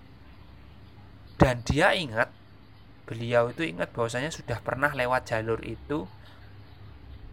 Dan 1.35 1.67
dia 1.67 1.91
ingat 1.91 2.31
beliau 3.03 3.51
itu 3.51 3.67
ingat 3.67 3.91
bahwasanya 3.91 4.31
sudah 4.31 4.63
pernah 4.63 4.87
lewat 4.95 5.35
jalur 5.35 5.59
itu 5.67 6.07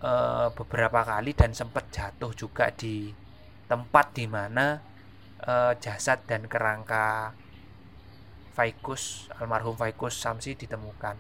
e, 0.03 0.13
beberapa 0.59 1.07
kali 1.07 1.39
dan 1.39 1.55
sempat 1.55 1.87
jatuh 1.95 2.35
juga 2.35 2.75
di 2.75 3.15
tempat 3.71 4.11
di 4.11 4.27
mana 4.27 4.83
e, 5.39 5.79
jasad 5.79 6.27
dan 6.27 6.51
kerangka 6.51 7.31
Faikus 8.59 9.31
almarhum 9.39 9.79
Faikus 9.79 10.19
Samsi 10.19 10.59
ditemukan. 10.59 11.15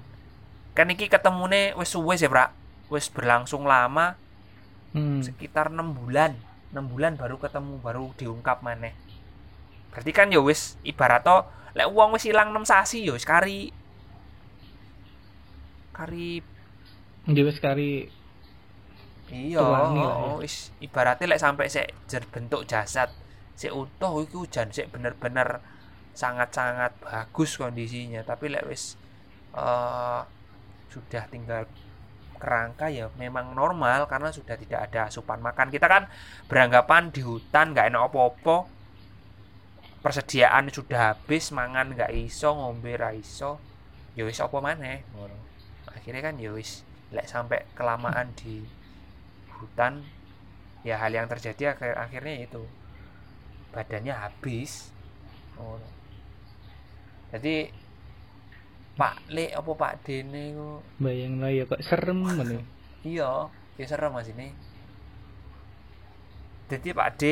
Kan 0.75 0.91
iki 0.91 1.07
ketemune 1.07 1.71
wis 1.79 1.95
suwe 1.95 2.19
sih 2.19 2.27
Pak 2.27 2.51
wis 2.91 3.07
berlangsung 3.15 3.63
lama 3.63 4.19
Hmm. 4.89 5.21
sekitar 5.21 5.69
enam 5.69 5.93
bulan 5.93 6.33
enam 6.73 6.85
bulan 6.89 7.17
baru 7.17 7.41
ketemu 7.41 7.81
baru 7.81 8.05
diungkap 8.17 8.61
maneh. 8.61 8.93
Berarti 9.93 10.11
kan 10.13 10.29
ya 10.29 10.41
wis 10.45 10.77
ibarat 10.85 11.25
to 11.25 11.37
lek 11.73 11.89
uang 11.89 12.17
wis 12.17 12.29
hilang 12.29 12.53
enam 12.53 12.65
sasi 12.69 13.09
ya 13.09 13.17
wis 13.17 13.25
kari. 13.25 13.73
Kari 15.97 16.45
Dia 17.29 17.45
wis 17.45 17.61
kari 17.61 18.09
iya 19.29 19.61
ya. 19.61 20.09
oh, 20.09 20.41
wis. 20.41 20.73
Ibaratnya 20.81 21.29
lek 21.37 21.41
sampai 21.41 21.73
sik 21.73 21.89
jer 22.09 22.25
bentuk 22.29 22.69
jasad 22.69 23.13
sik 23.59 23.75
utuh 23.75 24.23
iki 24.23 24.39
hujan 24.39 24.71
sik 24.71 24.95
bener-bener 24.95 25.61
sangat-sangat 26.13 26.95
bagus 27.01 27.57
kondisinya. 27.57 28.21
Tapi 28.25 28.53
lek 28.53 28.69
wis 28.69 28.97
eh, 29.57 30.21
sudah 30.93 31.25
tinggal 31.33 31.65
kerangka 32.39 32.89
ya 32.89 33.11
memang 33.19 33.53
normal 33.53 34.07
karena 34.07 34.31
sudah 34.33 34.57
tidak 34.57 34.89
ada 34.91 35.11
asupan 35.11 35.43
makan. 35.43 35.69
Kita 35.69 35.87
kan 35.91 36.07
beranggapan 36.47 37.11
di 37.11 37.21
hutan 37.21 37.75
nggak 37.75 37.91
enak 37.93 38.03
apa-apa. 38.09 38.57
Persediaan 39.99 40.71
sudah 40.71 41.13
habis 41.13 41.51
mangan 41.51 41.93
nggak 41.93 42.15
iso 42.15 42.55
ngombe 42.55 42.95
ra 42.95 43.11
iso. 43.13 43.59
Ya 44.15 44.25
apa 44.27 44.59
maneh? 44.59 45.05
Ngono. 45.15 45.37
Akhirnya 45.91 46.23
kan 46.23 46.39
ya 46.39 46.55
wis 46.55 46.87
lek 47.11 47.27
sampai 47.27 47.67
kelamaan 47.75 48.31
di 48.37 48.63
hutan 49.59 50.05
ya 50.87 51.01
hal 51.03 51.11
yang 51.11 51.27
terjadi 51.27 51.75
akhir 51.75 51.99
akhirnya 51.99 52.47
itu 52.47 52.63
badannya 53.75 54.15
habis. 54.15 54.95
Jadi 57.29 57.69
Pak 58.99 59.31
Le 59.31 59.55
apa 59.55 59.71
Pak 59.79 60.03
Dene 60.03 60.59
ku 60.59 60.83
bayang 60.99 61.39
lah 61.39 61.55
ya 61.55 61.65
kok 61.71 61.79
serem 61.87 62.19
meneh. 62.19 62.67
iya 63.07 63.47
ya 63.79 63.87
serem 63.87 64.11
mas 64.11 64.27
ini 64.27 64.51
jadi 66.67 66.91
Pak 66.93 67.11
D 67.15 67.25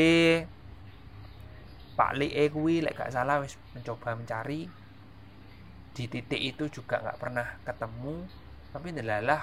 Pak 1.98 2.14
Le 2.14 2.30
kuwi 2.54 2.86
lek 2.86 2.94
gak 2.94 3.10
salah 3.10 3.42
wis 3.42 3.58
mencoba 3.74 4.14
mencari 4.14 4.70
di 5.96 6.04
titik 6.06 6.38
itu 6.38 6.68
juga 6.70 7.00
nggak 7.02 7.18
pernah 7.18 7.56
ketemu 7.64 8.14
tapi 8.70 8.86
ndelalah 8.92 9.42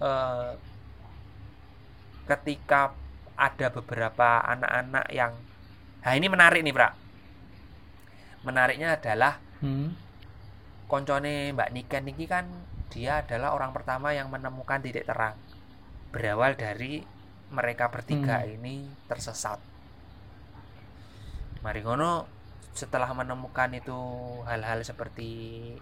eh, 0.00 0.50
ketika 2.22 2.94
ada 3.34 3.66
beberapa 3.74 4.40
anak-anak 4.46 5.06
yang 5.10 5.34
nah 6.00 6.12
ini 6.14 6.26
menarik 6.30 6.62
nih 6.62 6.74
Pra 6.74 6.94
menariknya 8.42 8.98
adalah 8.98 9.38
Hmm. 9.62 9.94
Koncone 10.92 11.56
Mbak 11.56 11.72
Niken 11.72 12.04
ini 12.12 12.28
kan 12.28 12.44
dia 12.92 13.24
adalah 13.24 13.56
orang 13.56 13.72
pertama 13.72 14.12
yang 14.12 14.28
menemukan 14.28 14.84
titik 14.84 15.08
terang 15.08 15.40
berawal 16.12 16.52
dari 16.52 17.00
mereka 17.48 17.88
bertiga 17.88 18.44
Hmm. 18.44 18.60
ini 18.60 18.84
tersesat. 19.08 19.56
Mari 21.64 21.80
ngono 21.80 22.28
setelah 22.76 23.08
menemukan 23.16 23.72
itu 23.72 23.96
hal-hal 24.44 24.84
seperti 24.84 25.72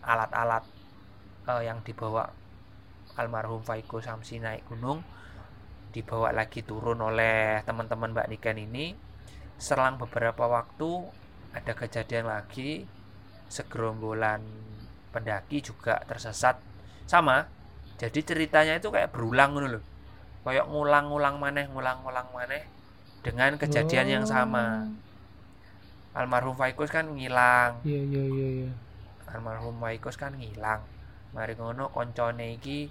alat-alat 0.00 0.64
eh, 1.44 1.62
yang 1.68 1.84
dibawa 1.84 2.32
almarhum 3.20 3.60
Faiko 3.60 4.00
Samsi 4.00 4.40
naik 4.40 4.64
gunung 4.72 5.04
dibawa 5.92 6.32
lagi 6.32 6.64
turun 6.64 7.00
oleh 7.04 7.60
teman-teman 7.68 8.16
Mbak 8.16 8.28
Niken 8.32 8.56
ini 8.56 8.96
selang 9.60 10.00
beberapa 10.00 10.48
waktu 10.48 11.08
ada 11.52 11.72
kejadian 11.76 12.28
lagi 12.28 12.88
segerombolan 13.48 14.44
pendaki 15.12 15.60
juga 15.64 16.00
tersesat. 16.04 16.60
Sama 17.08 17.48
jadi 17.98 18.20
ceritanya 18.22 18.78
itu 18.78 18.94
kayak 18.94 19.10
berulang 19.10 19.58
loh 19.58 19.82
kayak 20.46 20.64
ngulang-ngulang 20.70 21.36
maneh 21.36 21.68
ngulang-ngulang 21.68 22.32
maneh 22.32 22.64
dengan 23.20 23.58
kejadian 23.60 24.08
yang 24.08 24.24
sama. 24.24 24.88
Almarhum 26.16 26.56
Faikus 26.56 26.88
kan 26.88 27.04
ngilang. 27.12 27.84
Iya 27.84 28.00
iya 28.00 28.24
iya 28.24 28.48
iya. 28.64 28.70
almarhum 29.28 29.76
Faikus 29.76 30.16
kan 30.16 30.32
ngilang. 30.32 30.80
Mari 31.36 31.52
ngono 31.52 31.92
koncone 31.92 32.56
iki 32.56 32.88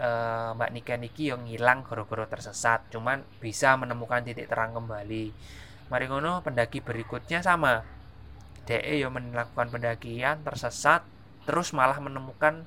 eh, 0.00 0.48
Mbak 0.56 0.70
Niken 0.72 1.04
iki 1.04 1.28
yang 1.28 1.44
ngilang 1.44 1.84
gara-gara 1.84 2.24
tersesat. 2.24 2.88
Cuman 2.88 3.20
bisa 3.36 3.76
menemukan 3.76 4.24
titik 4.24 4.48
terang 4.48 4.72
kembali. 4.72 5.28
Mari 5.92 6.04
ngono 6.08 6.40
pendaki 6.40 6.80
berikutnya 6.80 7.44
sama 7.44 7.84
DE 8.68 9.02
yang 9.02 9.12
melakukan 9.12 9.68
pendakian 9.68 10.42
tersesat 10.46 11.02
terus 11.42 11.74
malah 11.74 11.98
menemukan 11.98 12.62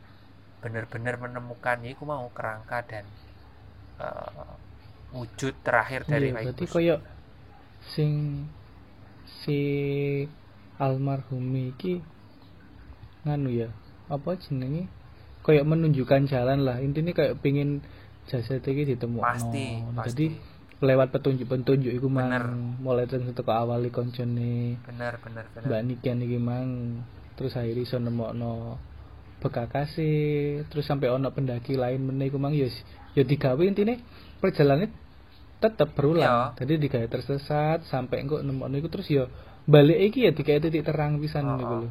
benar-benar 0.59 1.15
menemukan 1.21 1.79
ya 1.85 1.93
iku 1.93 2.03
mau 2.03 2.27
kerangka 2.33 2.83
dan 2.83 3.05
eh, 4.01 4.49
wujud 5.15 5.53
terakhir 5.63 6.03
dari 6.03 6.35
Iya, 6.35 6.51
berarti 6.51 6.65
koyo 6.67 6.95
sing 7.95 8.43
si 9.25 9.59
almarhum 10.81 11.45
iki 11.71 12.03
nganu 13.23 13.49
ya 13.53 13.69
apa 14.11 14.35
jenenge 14.41 14.89
koyo 15.45 15.61
menunjukkan 15.63 16.27
jalan 16.27 16.65
lah 16.65 16.81
intinya 16.81 17.13
kayak 17.13 17.39
pingin 17.39 17.85
jasad 18.25 18.65
iki 18.65 18.97
ditemukan 18.97 19.23
pasti 19.23 19.65
jadi 19.85 19.95
pasti 19.95 20.25
lewat 20.83 21.07
petunjuk-petunjuk 21.15 21.91
iku 21.95 22.07
mang 22.11 22.27
Bener. 22.27 22.45
mulai 22.83 23.07
dari 23.07 23.23
teko 23.31 23.51
awali 23.55 23.87
koncone 23.93 24.75
benar 24.83 25.15
benar 25.23 25.47
benar 25.55 25.67
Mbak 25.71 25.81
Niken 25.87 26.19
iki 26.27 26.37
mang 26.39 26.67
terus 27.39 27.55
akhirnya 27.55 27.83
iso 27.87 27.95
nemokno 27.95 28.75
bekakase 29.39 30.11
terus 30.67 30.83
sampai 30.83 31.11
ono 31.11 31.31
pendaki 31.31 31.79
lain 31.79 32.03
meneh 32.03 32.27
iku 32.27 32.39
mang 32.39 32.51
ya 32.51 32.67
ya 33.15 33.23
digawe 33.23 33.59
intine 33.63 34.03
perjalanan 34.43 34.91
tetep 35.63 35.95
berulang 35.95 36.27
Iya. 36.27 36.59
jadi 36.59 36.73
digawe 36.75 37.07
tersesat 37.07 37.87
sampai 37.87 38.27
engko 38.27 38.43
nemokno 38.43 38.75
iku 38.75 38.91
terus 38.91 39.07
ya 39.07 39.31
balik 39.63 40.11
iki 40.11 40.27
ya 40.27 40.31
digawe 40.35 40.59
titik 40.59 40.83
terang 40.83 41.23
pisan 41.23 41.47
Oh, 41.47 41.55
niku 41.55 41.73
oh, 41.73 41.79
lho. 41.87 41.89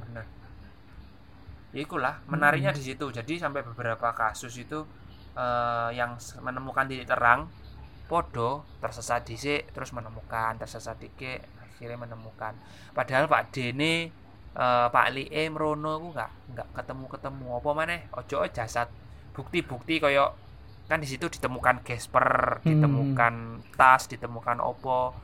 Ya 1.75 1.83
ikulah 1.83 2.23
menariknya 2.31 2.71
di 2.71 2.87
situ. 2.87 3.11
Jadi 3.11 3.35
sampai 3.43 3.67
beberapa 3.67 4.15
kasus 4.15 4.55
itu 4.55 4.87
eh, 5.35 5.91
yang 5.99 6.15
menemukan 6.39 6.87
titik 6.87 7.11
terang 7.11 7.51
podo 8.05 8.69
tersesat 8.85 9.25
dhisik 9.25 9.73
terus 9.73 9.91
menemukan 9.97 10.61
tersesat 10.61 11.01
dikit 11.01 11.41
akhirnya 11.61 11.99
menemukan. 11.99 12.55
Padahal 12.93 13.27
Pak 13.27 13.51
Dene 13.51 14.13
eh, 14.55 14.87
Pak 14.93 15.07
Lie 15.15 15.49
Mrono 15.51 15.99
ku 15.99 16.09
nggak 16.15 16.31
nggak 16.55 16.69
ketemu-ketemu 16.77 17.47
apa 17.59 17.71
maneh 17.75 18.01
ojo 18.15 18.39
jasad 18.53 18.89
bukti-bukti 19.35 19.99
koyo 19.99 20.31
kan 20.85 21.01
di 21.01 21.09
situ 21.09 21.33
ditemukan 21.33 21.81
gesper, 21.81 22.61
Hmm. 22.61 22.69
ditemukan 22.69 23.35
tas, 23.73 24.05
ditemukan 24.05 24.61
opo. 24.61 25.17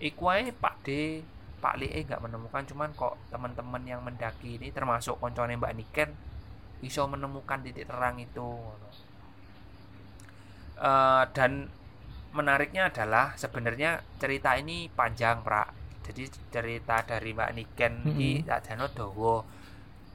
Iku 0.00 0.32
ae 0.32 0.48
Pak 0.50 0.80
D 0.82 1.20
Pak 1.60 1.76
Lee 1.76 2.04
nggak 2.08 2.24
menemukan 2.24 2.64
cuman 2.64 2.90
kok 2.96 3.20
teman-teman 3.28 3.84
yang 3.84 4.00
mendaki 4.00 4.56
ini 4.56 4.72
termasuk 4.72 5.20
koncone 5.20 5.60
Mbak 5.60 5.74
Niken 5.76 6.10
bisa 6.80 7.04
menemukan 7.08 7.60
titik 7.64 7.84
terang 7.88 8.16
itu. 8.20 8.48
Eh, 10.74 11.24
dan 11.36 11.70
menariknya 12.34 12.90
adalah 12.90 13.38
sebenarnya 13.38 14.02
cerita 14.18 14.58
ini 14.58 14.90
panjang 14.90 15.40
Pra 15.46 15.64
jadi 16.04 16.28
cerita 16.52 17.00
dari 17.06 17.30
Mbak 17.32 17.50
Niken 17.56 17.94
ini 18.12 18.44
Mm-mm. 18.44 18.60
Jano 18.60 18.86
Dowo 18.90 19.46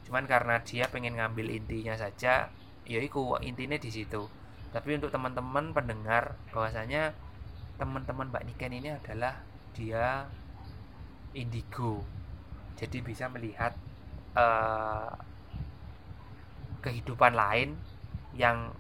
cuman 0.06 0.26
karena 0.26 0.62
dia 0.66 0.86
pengen 0.90 1.18
ngambil 1.18 1.48
intinya 1.54 1.94
saja 1.98 2.50
ya 2.90 3.00
iku 3.06 3.38
intinya 3.46 3.78
di 3.78 3.94
situ. 3.94 4.26
Tapi 4.74 4.98
untuk 4.98 5.14
teman-teman 5.14 5.70
pendengar 5.78 6.34
bahwasanya 6.50 7.14
teman-teman 7.78 8.34
Mbak 8.34 8.44
Niken 8.50 8.74
ini 8.74 8.90
adalah 8.90 9.38
dia 9.78 10.26
indigo. 11.38 12.02
Jadi 12.74 12.98
bisa 13.06 13.30
melihat 13.30 13.78
eh, 14.34 15.14
kehidupan 16.82 17.38
lain 17.38 17.78
yang 18.34 18.74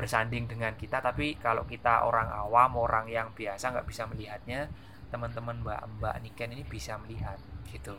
bersanding 0.00 0.48
dengan 0.48 0.72
kita 0.80 1.04
tapi 1.04 1.36
kalau 1.36 1.68
kita 1.68 2.08
orang 2.08 2.32
awam 2.32 2.80
orang 2.80 3.04
yang 3.12 3.28
biasa 3.36 3.68
nggak 3.76 3.84
bisa 3.84 4.08
melihatnya 4.08 4.72
teman-teman 5.12 5.60
mbak 5.60 5.84
mbak 6.00 6.16
Niken 6.24 6.56
ini 6.56 6.64
bisa 6.64 6.96
melihat 7.04 7.36
gitu. 7.68 7.92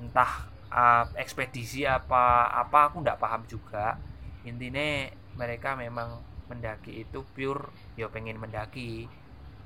Entah 0.00 0.48
eh, 0.72 1.04
ekspedisi 1.20 1.84
apa 1.84 2.48
apa 2.48 2.88
aku 2.88 3.04
nggak 3.04 3.20
paham 3.20 3.44
juga. 3.44 4.00
Intinya 4.48 5.12
mereka 5.36 5.76
memang 5.76 6.24
mendaki 6.48 7.04
itu 7.04 7.20
pure 7.36 7.68
ya 8.00 8.08
pengen 8.08 8.40
mendaki. 8.40 9.04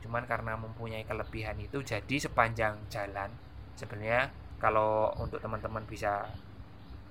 Cuman 0.03 0.27
karena 0.27 0.59
mempunyai 0.59 1.07
kelebihan 1.07 1.55
itu 1.63 1.79
jadi 1.87 2.17
sepanjang 2.19 2.91
jalan 2.91 3.31
sebenarnya 3.79 4.33
kalau 4.61 5.13
untuk 5.17 5.41
teman-teman 5.41 5.85
bisa 5.89 6.29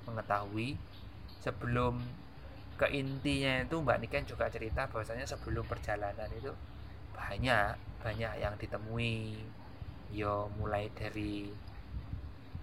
mengetahui 0.06 0.78
sebelum 1.42 2.02
ke 2.80 2.88
intinya 2.96 3.60
itu 3.60 3.76
Mbak 3.76 4.00
Niken 4.00 4.24
juga 4.24 4.48
cerita 4.48 4.88
bahwasanya 4.88 5.28
sebelum 5.28 5.68
perjalanan 5.68 6.32
itu 6.32 6.56
banyak 7.12 7.76
banyak 8.00 8.34
yang 8.40 8.56
ditemui. 8.56 9.44
Yo 10.16 10.48
mulai 10.58 10.88
dari 10.96 11.52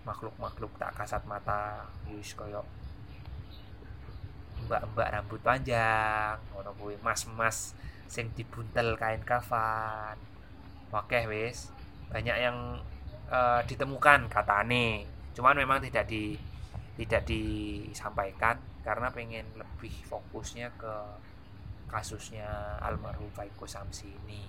makhluk-makhluk 0.09 0.72
tak 0.81 0.96
kasat 0.96 1.22
mata 1.29 1.85
yus 2.09 2.33
koyo 2.33 2.64
mbak-mbak 4.66 5.12
rambut 5.14 5.40
panjang 5.42 6.35
ngono 6.50 6.74
kuwi 6.74 6.98
mas-mas 7.05 7.76
sing 8.11 8.33
dibuntel 8.35 8.98
kain 8.98 9.22
kafan. 9.22 10.16
Oke 10.90 11.29
wis 11.31 11.70
banyak 12.11 12.35
yang 12.35 12.81
uh, 13.31 13.61
ditemukan 13.68 14.31
katane. 14.33 15.05
Cuman 15.37 15.55
memang 15.59 15.79
tidak 15.85 16.09
di 16.09 16.35
tidak 16.96 17.29
disampaikan 17.29 18.57
karena 18.87 19.11
pengen 19.11 19.42
lebih 19.59 19.90
fokusnya 20.07 20.70
ke 20.79 20.94
kasusnya 21.90 22.79
almarhum 22.79 23.27
Faiko 23.35 23.66
Samsi 23.66 24.07
ini. 24.07 24.46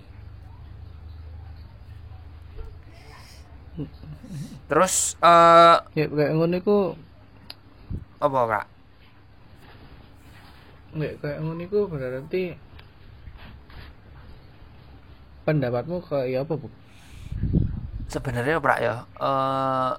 Terus 4.70 5.18
uh, 5.18 5.82
ya 5.90 6.06
kayak 6.06 6.32
ngono 6.38 6.54
iku 6.62 6.78
apa 8.22 8.40
kak? 8.46 8.66
nggak 10.88 11.14
kayak 11.20 11.38
ngono 11.42 11.62
iku 11.66 11.80
berarti 11.90 12.42
pendapatmu 15.42 15.98
kayak 16.06 16.46
apa 16.46 16.54
bu? 16.54 16.70
Sebenarnya 18.06 18.62
prak 18.62 18.78
ya 18.86 19.02
uh, 19.18 19.98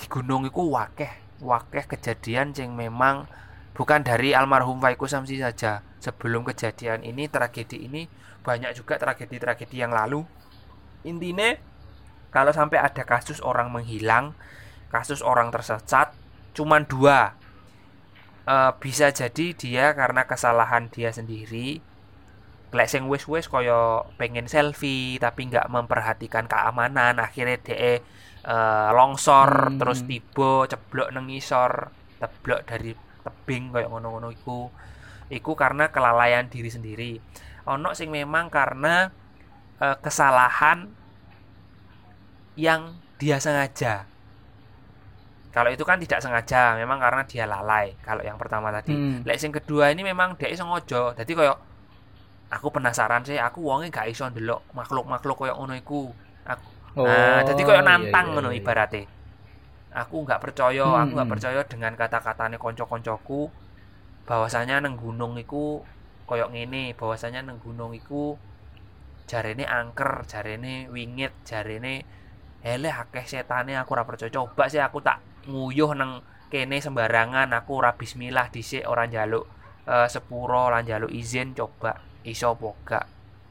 di 0.00 0.04
gunung 0.08 0.48
itu 0.48 0.64
wakeh 0.64 1.23
wakeh 1.42 1.86
kejadian 1.88 2.54
yang 2.54 2.76
memang 2.78 3.26
bukan 3.74 4.06
dari 4.06 4.36
almarhum 4.36 4.78
Faiku 4.78 5.10
Samsi 5.10 5.42
saja. 5.42 5.82
Sebelum 5.98 6.44
kejadian 6.44 7.00
ini 7.00 7.26
tragedi 7.32 7.88
ini 7.88 8.04
banyak 8.44 8.76
juga 8.76 9.00
tragedi-tragedi 9.00 9.80
yang 9.80 9.90
lalu. 9.90 10.22
Intinya 11.08 11.56
kalau 12.28 12.52
sampai 12.52 12.82
ada 12.82 13.02
kasus 13.08 13.40
orang 13.40 13.72
menghilang 13.72 14.36
kasus 14.92 15.24
orang 15.24 15.48
tersesat 15.48 16.12
cuman 16.52 16.84
dua. 16.84 17.34
E, 18.44 18.56
bisa 18.78 19.10
jadi 19.10 19.56
dia 19.56 19.86
karena 19.96 20.28
kesalahan 20.28 20.92
dia 20.92 21.08
sendiri. 21.10 21.80
Lek 22.74 22.90
sing 22.90 23.06
wis-wis 23.06 23.46
koyo 23.46 24.10
pengen 24.18 24.50
selfie 24.50 25.16
tapi 25.22 25.46
nggak 25.46 25.70
memperhatikan 25.70 26.50
keamanan 26.50 27.22
akhirnya 27.22 27.56
dia 27.62 28.02
uh, 28.44 28.90
longsor 28.92 29.74
hmm. 29.74 29.78
terus 29.80 30.04
tiba 30.04 30.68
ceblok 30.68 31.08
nang 31.10 31.26
isor 31.32 31.90
teblok 32.20 32.64
dari 32.68 32.92
tebing 33.24 33.72
kayak 33.72 33.88
ngono-ngono 33.88 34.28
iku. 34.30 34.68
Iku 35.32 35.56
karena 35.56 35.88
kelalaian 35.88 36.46
diri 36.52 36.68
sendiri. 36.68 37.12
Ono 37.64 37.96
sing 37.96 38.12
memang 38.12 38.52
karena 38.52 39.08
uh, 39.80 39.96
kesalahan 39.98 40.92
yang 42.60 43.00
dia 43.16 43.40
sengaja. 43.40 44.04
Kalau 45.54 45.70
itu 45.70 45.86
kan 45.86 46.02
tidak 46.02 46.20
sengaja 46.20 46.76
memang 46.76 47.00
karena 47.00 47.22
dia 47.24 47.48
lalai. 47.48 47.96
Kalau 48.04 48.20
yang 48.20 48.36
pertama 48.36 48.68
tadi. 48.68 48.92
Hmm. 48.92 49.24
lek 49.24 49.40
sing 49.40 49.54
kedua 49.54 49.88
ini 49.94 50.04
memang 50.04 50.36
dia 50.36 50.52
sengaja 50.52 51.16
jadi 51.16 51.32
kayak 51.32 51.56
aku 52.52 52.68
penasaran 52.70 53.24
sih 53.24 53.40
aku 53.40 53.64
wonge 53.64 53.90
gak 53.90 54.06
iso 54.06 54.28
ndelok 54.28 54.62
makhluk-makhluk 54.76 55.36
koyo 55.40 55.54
ngono 55.56 55.74
iku. 55.78 56.12
Aku 56.44 56.73
Oh, 56.94 57.02
nah, 57.02 57.42
jadi 57.42 57.60
koyo 57.66 57.82
iya, 57.82 57.86
nantang 57.86 58.26
iya, 58.30 58.32
ngono 58.38 58.48
iya, 58.50 58.54
iya. 58.54 58.62
ibarate. 58.62 59.02
Aku 59.94 60.22
nggak 60.22 60.40
percaya, 60.42 60.86
hmm. 60.86 61.00
aku 61.02 61.10
nggak 61.18 61.26
hmm. 61.26 61.34
percaya 61.34 61.60
dengan 61.66 61.92
kata-katane 61.98 62.56
konco-koncoku 62.58 63.50
bahwasanya 64.24 64.80
neng 64.80 64.94
gunung 64.96 65.34
iku 65.36 65.82
koyok 66.30 66.54
ngene, 66.54 66.94
bahwasanya 66.94 67.42
neng 67.42 67.58
gunung 67.58 67.92
iku 67.98 68.38
jarene 69.26 69.66
angker, 69.66 70.22
jarene 70.30 70.86
wingit, 70.88 71.34
jarene 71.42 72.06
hele 72.62 72.88
akeh 72.88 73.26
setane 73.26 73.74
aku 73.74 73.98
ora 73.98 74.06
percaya. 74.06 74.30
Coba 74.30 74.70
sih 74.70 74.78
aku 74.78 75.02
tak 75.02 75.18
nguyuh 75.50 75.98
neng 75.98 76.22
kene 76.48 76.78
sembarangan, 76.78 77.50
aku 77.52 77.82
ora 77.82 77.98
bismillah 77.98 78.54
dhisik 78.54 78.86
orang 78.86 79.10
jaluk 79.10 79.44
uh, 79.88 80.08
sepuro 80.08 80.70
lan 80.70 80.86
jaluk 80.86 81.12
izin 81.12 81.52
coba 81.52 82.00
iso 82.24 82.56
apa 82.56 83.04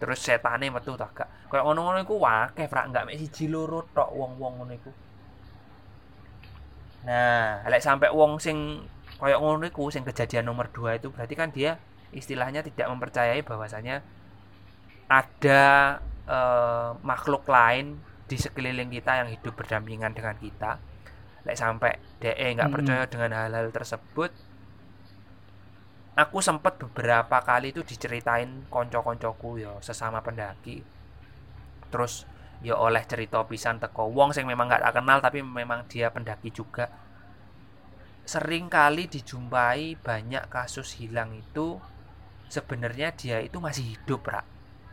terus 0.04 0.20
setane 0.20 0.68
metu 0.68 1.00
tak 1.00 1.16
gak 1.16 1.30
kaya 1.48 1.64
ngono-ngono 1.64 2.04
iku 2.04 2.20
wakeh 2.20 2.68
frak. 2.68 2.92
Enggak 2.92 3.08
mek 3.08 3.16
siji 3.24 3.48
loro 3.48 3.88
tok 3.96 4.12
wong-wong 4.12 4.60
ngono 4.60 4.74
iku. 4.76 4.92
Nah 7.08 7.64
lek 7.72 7.80
sampai 7.80 8.12
wong 8.12 8.36
sing 8.44 8.84
kaya 9.16 9.40
ngono 9.40 9.64
iku 9.64 9.88
sing 9.88 10.04
kejadian 10.04 10.52
nomor 10.52 10.68
2 10.76 11.00
itu 11.00 11.08
berarti 11.08 11.40
kan 11.40 11.56
dia 11.56 11.80
istilahnya 12.12 12.68
tidak 12.68 12.92
mempercayai 12.92 13.48
bahwasanya 13.48 14.04
ada 15.08 15.64
uh, 16.28 17.00
makhluk 17.00 17.48
lain 17.48 17.96
di 18.28 18.36
sekeliling 18.36 18.92
kita 18.92 19.24
yang 19.24 19.32
hidup 19.32 19.56
berdampingan 19.56 20.12
dengan 20.12 20.36
kita. 20.36 20.84
Lek 21.48 21.56
sampai 21.56 21.96
DE 22.20 22.60
nggak 22.60 22.68
hmm. 22.68 22.76
percaya 22.76 23.04
dengan 23.08 23.32
hal-hal 23.40 23.72
tersebut 23.72 24.36
aku 26.14 26.46
sempat 26.46 26.78
beberapa 26.78 27.42
kali 27.42 27.74
itu 27.74 27.82
diceritain 27.82 28.70
konco-koncoku 28.70 29.58
ya 29.58 29.74
sesama 29.82 30.22
pendaki. 30.22 30.86
Terus 31.90 32.30
ya 32.62 32.78
oleh 32.78 33.02
cerita 33.04 33.44
pisan 33.44 33.82
teko 33.82 34.08
wong 34.14 34.32
sing 34.32 34.46
memang 34.46 34.70
nggak 34.70 34.94
kenal 34.94 35.20
tapi 35.20 35.42
memang 35.42 35.90
dia 35.90 36.14
pendaki 36.14 36.54
juga. 36.54 36.90
Sering 38.24 38.72
kali 38.72 39.10
dijumpai 39.10 40.00
banyak 40.00 40.48
kasus 40.48 40.96
hilang 41.02 41.36
itu 41.36 41.82
sebenarnya 42.48 43.12
dia 43.18 43.38
itu 43.42 43.58
masih 43.58 43.98
hidup 43.98 44.24
rak. 44.30 44.46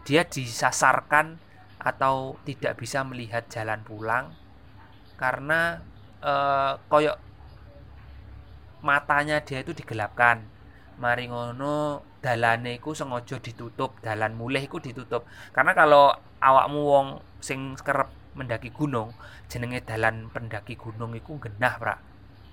Dia 0.09 0.25
disasarkan 0.25 1.39
atau 1.81 2.41
tidak 2.49 2.81
bisa 2.81 3.05
melihat 3.05 3.45
jalan 3.49 3.81
pulang 3.85 4.33
karena 5.21 5.81
eh, 6.25 6.73
koyok 6.89 7.17
matanya 8.81 9.45
dia 9.45 9.61
itu 9.61 9.77
digelapkan 9.77 10.50
mari 11.01 11.27
ngono 11.27 12.05
dalane 12.21 12.77
iku 12.77 12.93
sengaja 12.93 13.41
ditutup 13.41 13.97
dalan 14.05 14.37
mulih 14.37 14.61
iku 14.61 14.79
ditutup. 14.79 15.25
Karena 15.57 15.73
kalau 15.73 16.13
awakmu 16.39 16.81
wong 16.85 17.07
sing 17.41 17.75
kerep 17.81 18.13
mendaki 18.37 18.71
gunung 18.71 19.17
jenenge 19.51 19.83
dalan 19.83 20.29
pendaki 20.29 20.77
gunung 20.77 21.17
iku 21.17 21.41
genah 21.41 21.75
pra. 21.81 21.97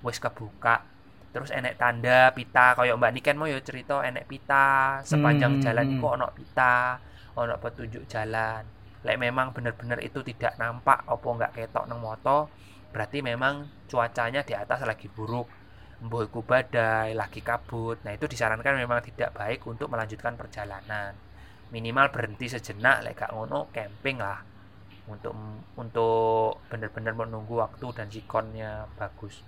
Wis 0.00 0.18
kebuka 0.18 0.98
terus 1.28 1.52
enek 1.52 1.76
tanda 1.76 2.32
pita 2.32 2.72
kaya 2.72 2.96
Mbak 2.96 3.12
Niken 3.12 3.36
mau 3.36 3.44
ya 3.44 3.60
cerita 3.60 4.00
enek 4.00 4.24
pita 4.24 4.98
sepanjang 5.04 5.60
hmm, 5.60 5.62
jalan 5.62 5.84
hmm. 5.84 5.94
iku 6.00 6.06
ono 6.16 6.26
pita 6.32 6.98
ono 7.36 7.54
petunjuk 7.60 8.08
jalan. 8.08 8.64
Lek 9.04 9.20
memang 9.20 9.52
bener-bener 9.52 10.00
itu 10.02 10.24
tidak 10.24 10.56
nampak 10.56 11.04
opo 11.06 11.36
nggak 11.36 11.54
ketok 11.54 11.86
nang 11.86 12.00
moto 12.00 12.48
berarti 12.88 13.20
memang 13.20 13.68
cuacanya 13.84 14.40
di 14.40 14.56
atas 14.56 14.80
lagi 14.82 15.12
buruk 15.12 15.46
mbuh 15.98 16.30
badai, 16.46 17.14
lagi 17.18 17.42
kabut. 17.42 17.98
Nah, 18.06 18.14
itu 18.14 18.30
disarankan 18.30 18.78
memang 18.78 19.02
tidak 19.02 19.34
baik 19.34 19.66
untuk 19.66 19.90
melanjutkan 19.90 20.38
perjalanan. 20.38 21.14
Minimal 21.74 22.14
berhenti 22.14 22.46
sejenak 22.48 23.04
lek 23.04 23.18
gak 23.18 23.34
ngono 23.34 23.68
camping 23.74 24.22
lah. 24.22 24.40
Untuk 25.08 25.34
untuk 25.74 26.62
benar-benar 26.70 27.16
menunggu 27.16 27.58
waktu 27.58 27.86
dan 27.96 28.06
sikonnya 28.12 28.86
bagus. 28.94 29.42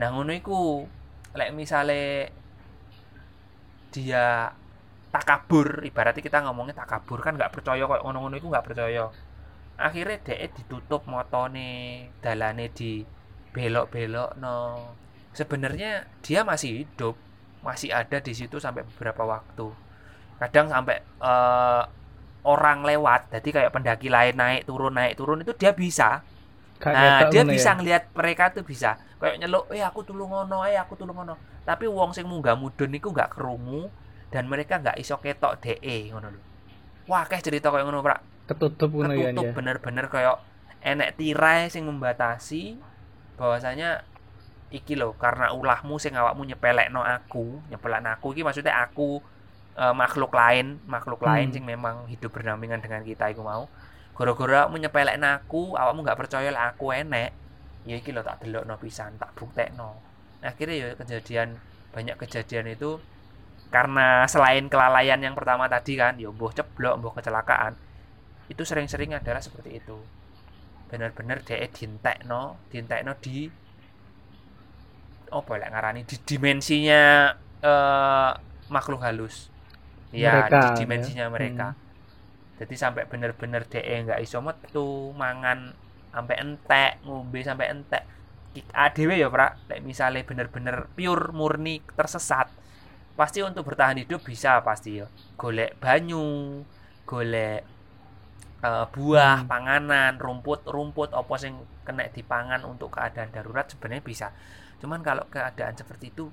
Nah, 0.00 0.08
ngono 0.14 0.32
iku 0.32 0.88
lek 1.36 1.50
misale 1.52 2.32
dia 3.94 4.50
takabur 5.14 5.86
ibaratnya 5.86 6.18
kita 6.18 6.42
ngomongnya 6.42 6.74
takabur 6.74 7.22
kan 7.22 7.38
nggak 7.38 7.54
percaya 7.54 7.86
kok 7.86 8.02
ngono-ngono 8.02 8.34
itu 8.34 8.50
nggak 8.50 8.66
percaya 8.66 9.06
akhirnya 9.78 10.18
dia 10.26 10.50
ditutup 10.50 11.06
motone 11.06 12.10
dalane 12.18 12.74
di 12.74 13.06
belok-belok 13.54 14.34
no 14.42 14.56
sebenarnya 15.34 16.06
dia 16.22 16.40
masih 16.46 16.86
hidup 16.86 17.18
masih 17.64 17.90
ada 17.90 18.20
di 18.20 18.32
situ 18.36 18.60
sampai 18.60 18.84
beberapa 18.84 19.24
waktu. 19.24 19.72
Kadang 20.38 20.68
sampai 20.68 21.00
uh, 21.18 21.82
orang 22.44 22.84
lewat 22.84 23.32
jadi 23.32 23.48
kayak 23.48 23.72
pendaki 23.72 24.12
lain 24.12 24.36
naik 24.36 24.68
turun 24.68 24.92
naik 24.92 25.16
turun 25.16 25.40
itu 25.40 25.56
dia 25.56 25.72
bisa. 25.72 26.20
Nah 26.84 27.32
dia 27.32 27.42
bisa 27.48 27.72
ya? 27.72 27.76
ngelihat 27.80 28.02
mereka 28.12 28.52
tuh 28.52 28.62
bisa. 28.62 29.00
Kayak 29.16 29.40
nyeluk 29.40 29.72
eh 29.72 29.80
aku 29.80 30.04
tulung 30.04 30.28
ngono 30.28 30.68
eh 30.68 30.76
aku 30.76 30.94
tulung 31.00 31.16
ngono. 31.16 31.40
Tapi 31.64 31.88
wong 31.88 32.12
sing 32.12 32.28
munggah 32.28 32.54
mudun 32.60 32.92
niku 32.92 33.08
nggak 33.10 33.32
kerungu 33.32 33.88
dan 34.28 34.44
mereka 34.44 34.76
nggak 34.78 35.00
iso 35.00 35.16
ketok 35.16 35.64
de 35.64 35.80
ngono 36.12 36.28
lho. 36.36 36.40
Wah 37.08 37.24
kayak 37.24 37.48
cerita 37.48 37.72
kayak 37.72 37.88
ngono 37.88 38.04
pak. 38.04 38.20
Ketutup 38.52 38.92
ngono 38.92 39.16
ya 39.16 39.32
ketutup 39.32 39.56
bener-bener 39.56 40.06
kayak 40.12 40.36
enek 40.84 41.16
tirai 41.16 41.72
sing 41.72 41.88
membatasi 41.88 42.76
bahwasanya 43.40 44.04
iki 44.74 44.98
loh 44.98 45.14
karena 45.14 45.54
ulahmu 45.54 46.02
sing 46.02 46.18
awakmu 46.18 46.42
no 46.90 47.00
aku 47.06 47.62
nyepelekno 47.70 48.10
aku 48.10 48.34
iki 48.34 48.42
maksudnya 48.42 48.74
aku 48.82 49.22
e, 49.78 49.84
makhluk 49.94 50.34
lain 50.34 50.82
makhluk 50.90 51.22
hmm. 51.22 51.28
lain 51.30 51.46
sing 51.54 51.62
memang 51.62 52.10
hidup 52.10 52.34
berdampingan 52.34 52.82
dengan 52.82 53.06
kita 53.06 53.30
iku 53.30 53.46
mau. 53.46 53.70
Gara-gara 54.18 54.66
no 54.66 55.28
aku 55.30 55.78
awakmu 55.78 56.02
nggak 56.02 56.18
percaya 56.18 56.50
lah 56.50 56.74
aku 56.74 56.90
enek 56.90 57.30
ya 57.86 57.94
iki 58.00 58.10
loh 58.10 58.26
tak 58.26 58.42
no 58.42 58.74
pisan 58.80 59.14
tak 59.20 59.36
no 59.78 60.00
akhirnya 60.42 60.74
ya 60.76 60.88
kejadian 60.98 61.56
banyak 61.94 62.16
kejadian 62.20 62.74
itu 62.74 63.00
karena 63.72 64.28
selain 64.28 64.68
kelalaian 64.68 65.20
yang 65.20 65.32
pertama 65.32 65.70
tadi 65.70 65.96
kan 65.96 66.16
ya 66.20 66.28
boh 66.28 66.52
ceblok 66.52 67.00
boh 67.00 67.12
kecelakaan 67.16 67.74
itu 68.48 68.62
sering-sering 68.62 69.16
adalah 69.16 69.40
seperti 69.40 69.80
itu. 69.80 69.96
Benar-benar 70.92 71.40
dia 71.42 71.64
dintek 71.64 72.24
no 72.28 72.60
di 72.68 73.48
apa 75.34 75.52
lek 75.58 75.70
ngarani 75.74 76.00
di 76.06 76.16
dimensinya 76.22 77.02
eh, 77.60 78.30
makhluk 78.70 79.02
halus. 79.02 79.50
Ya 80.14 80.46
Mereka, 80.46 80.58
di 80.62 80.66
ya. 80.66 80.74
dimensinya 80.78 81.26
mereka. 81.28 81.68
Hmm. 81.74 81.82
jadi 82.54 82.74
sampai 82.78 83.02
bener-bener 83.10 83.66
de 83.66 83.82
nggak 83.82 84.22
iso 84.22 84.38
metu 84.38 85.10
mangan 85.18 85.74
sampai 86.14 86.36
entek 86.38 87.02
ngombe 87.02 87.40
sampai 87.42 87.66
entek. 87.74 88.02
ADW 88.54 89.10
ya 89.18 89.28
pra. 89.34 89.58
Lek 89.66 89.82
misalnya 89.82 90.22
bener-bener 90.22 90.86
pure 90.94 91.34
murni 91.34 91.82
tersesat 91.98 92.46
pasti 93.18 93.42
untuk 93.42 93.66
bertahan 93.66 93.98
hidup 93.98 94.22
bisa 94.22 94.62
pasti 94.62 95.02
ya. 95.02 95.06
Golek 95.34 95.74
banyu 95.82 96.62
golek 97.06 97.62
eh, 98.68 98.84
buah 98.94 99.36
Hmm. 99.44 99.50
panganan 99.52 100.12
rumput 100.24 100.60
rumput 100.74 101.10
apa 101.20 101.34
sing 101.42 101.54
kena 101.86 102.04
dipangan 102.16 102.60
untuk 102.72 102.88
keadaan 102.96 103.30
darurat 103.34 103.66
sebenarnya 103.72 104.04
bisa. 104.10 104.26
Cuman 104.80 105.00
kalau 105.08 105.24
keadaan 105.34 105.74
seperti 105.80 106.06
itu 106.12 106.24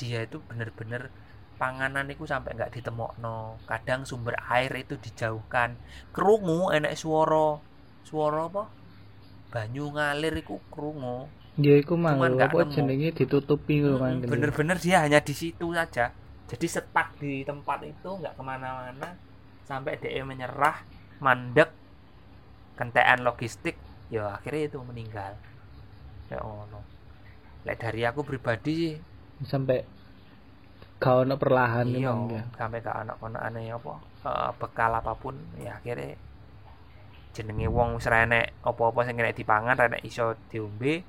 dia 0.00 0.18
itu 0.28 0.38
bener-bener 0.48 1.02
panganan 1.60 2.06
itu 2.12 2.24
sampai 2.32 2.50
nggak 2.56 2.72
ditemokno. 2.76 3.38
Kadang 3.70 4.00
sumber 4.10 4.34
air 4.56 4.72
itu 4.84 4.94
dijauhkan. 5.04 5.70
Kerungu 6.14 6.60
enek 6.76 6.94
suara. 7.02 7.48
Suara 8.08 8.40
apa? 8.50 8.64
Banyu 9.52 9.84
ngalir 9.94 10.34
iku 10.42 10.56
iku 11.82 11.94
mang 12.04 12.18
Cuman 12.18 12.30
lho, 12.30 12.36
nggak 12.36 12.50
apa 12.52 12.62
jenenge 12.74 13.08
ditutupi 13.18 13.74
kan. 14.02 14.14
Mm, 14.22 14.28
bener-bener 14.30 14.76
dia 14.84 14.96
hanya 15.04 15.18
di 15.28 15.34
situ 15.40 15.66
saja. 15.78 16.04
Jadi 16.50 16.66
setak 16.74 17.08
di 17.20 17.42
tempat 17.50 17.78
itu 17.92 18.08
nggak 18.20 18.34
ke 18.38 18.42
mana-mana 18.50 19.08
sampai 19.66 19.98
dia 19.98 20.22
menyerah 20.22 20.86
mandek 21.18 21.74
kentean 22.78 23.26
logistik 23.26 23.74
ya 24.08 24.38
akhirnya 24.38 24.70
itu 24.70 24.78
meninggal. 24.80 25.34
Ya 26.30 26.38
ono 26.42 26.80
lek 27.66 27.82
dari 27.82 28.06
aku 28.06 28.22
pribadi 28.22 28.72
sih 28.78 28.94
sampai 29.42 29.82
gak 31.02 31.26
ono 31.26 31.34
perlahan 31.34 31.90
iya 31.90 32.14
emang 32.14 32.30
ya. 32.30 32.42
sampai 32.54 32.78
ke 32.78 32.88
anak 32.88 33.18
anak 33.18 33.42
aneh 33.42 33.74
apa 33.74 33.92
eh, 34.22 34.50
bekal 34.54 34.94
apa 34.94 35.12
pun 35.18 35.34
ya 35.58 35.76
akhirnya 35.76 36.14
jenenge 37.36 37.68
wong 37.68 38.00
wis 38.00 38.08
enek 38.08 38.56
apa-apa 38.64 39.04
sing 39.04 39.18
kena 39.18 39.36
dipangan 39.36 39.76
ra 39.76 39.90
enek 39.92 40.06
iso 40.08 40.38
diombe 40.48 41.04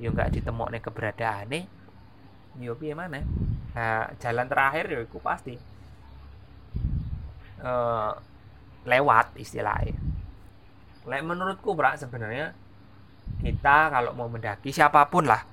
ya 0.00 0.08
enggak 0.10 0.32
ditemokne 0.34 0.80
keberadaane. 0.80 1.60
Ya 2.58 2.72
piye 2.74 2.98
maneh? 2.98 3.22
Nah, 3.76 4.10
jalan 4.18 4.50
terakhir 4.50 4.90
ya 4.90 4.98
iku 5.06 5.22
pasti 5.22 5.54
eh 7.60 8.12
lewat 8.88 9.36
istilahnya. 9.36 9.96
Lek 11.04 11.22
menurutku 11.24 11.76
Brak 11.76 12.00
sebenarnya 12.00 12.56
kita 13.40 13.92
kalau 13.92 14.12
mau 14.16 14.28
mendaki 14.28 14.72
siapa 14.72 15.08
pun 15.08 15.28
lah. 15.28 15.44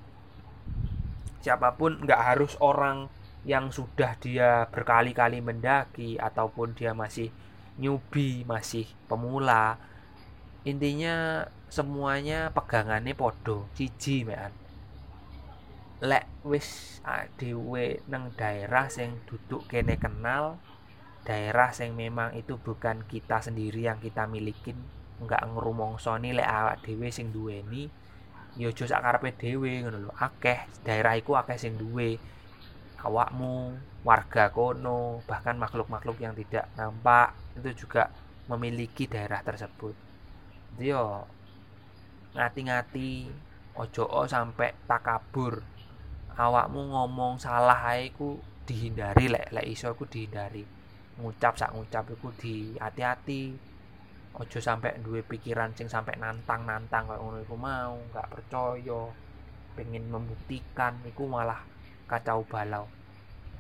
Siapa 1.44 1.76
pun 1.76 2.04
nggak 2.04 2.22
harus 2.34 2.56
orang 2.60 3.08
yang 3.48 3.72
sudah 3.72 4.20
dia 4.20 4.68
berkali-kali 4.68 5.40
mendaki 5.40 6.20
ataupun 6.20 6.76
dia 6.76 6.92
masih 6.92 7.32
newbie 7.80 8.44
masih 8.44 8.88
pemula. 9.08 9.80
Intinya 10.68 11.48
semuanya 11.68 12.52
pegangannya 12.52 13.12
podo 13.16 13.68
siji 13.76 14.24
mean 14.24 14.52
lek 15.98 16.30
wis 16.46 17.02
dhewe 17.42 18.06
nang 18.06 18.30
daerah 18.38 18.86
sing 18.86 19.18
duduk 19.26 19.66
kene 19.66 19.98
kenal 19.98 20.62
daerah 21.28 21.76
sing 21.76 21.92
memang 21.92 22.32
itu 22.40 22.56
bukan 22.56 23.04
kita 23.04 23.44
sendiri 23.44 23.92
yang 23.92 24.00
kita 24.00 24.24
milikin 24.32 24.80
nggak 25.20 25.44
ngerumongsoni 25.52 26.32
lek 26.32 26.48
awak 26.48 26.80
dhewe 26.88 27.12
sing 27.12 27.36
duweni 27.36 27.92
ya 28.56 28.72
aja 28.72 28.84
sak 28.88 29.04
karepe 29.04 29.36
dhewe 29.36 29.84
ngono 29.84 30.08
lho. 30.08 30.12
Akeh 30.16 30.66
daerah 30.88 31.20
iku 31.20 31.36
akeh 31.36 31.60
sing 31.60 31.76
duwe 31.76 32.16
awakmu 33.04 33.76
warga 34.08 34.50
kono 34.50 35.22
bahkan 35.30 35.60
makhluk-makhluk 35.60 36.18
yang 36.24 36.34
tidak 36.34 36.66
nampak 36.80 37.36
itu 37.60 37.86
juga 37.86 38.10
memiliki 38.48 39.06
daerah 39.06 39.44
tersebut. 39.44 39.94
Jadi 40.80 40.96
yo 40.96 41.28
ngati-ngati 42.34 43.10
ojo 43.76 44.06
sampai 44.26 44.74
takabur 44.90 45.62
awakmu 46.40 46.82
ngomong 46.94 47.38
salah 47.38 47.94
ae 47.94 48.10
ku 48.16 48.42
dihindari 48.66 49.30
lek 49.30 49.54
lek 49.54 49.68
iso 49.70 49.94
ku 49.94 50.06
dihindari 50.06 50.77
ngucap 51.18 51.54
sak 51.58 51.74
ngucap 51.74 52.06
iku 52.14 52.30
di 52.38 52.78
hati-hati 52.78 53.58
ojo 54.38 54.60
sampai 54.62 55.02
duwe 55.02 55.26
pikiran 55.26 55.74
sing 55.74 55.90
sampai 55.90 56.14
nantang-nantang 56.22 57.10
kayak 57.10 57.22
ngono 57.22 57.42
iku 57.42 57.58
mau 57.58 57.98
nggak 58.14 58.30
percaya 58.30 59.02
pengen 59.74 60.10
membuktikan 60.14 61.02
iku 61.06 61.26
malah 61.26 61.62
kacau 62.06 62.46
balau. 62.46 62.86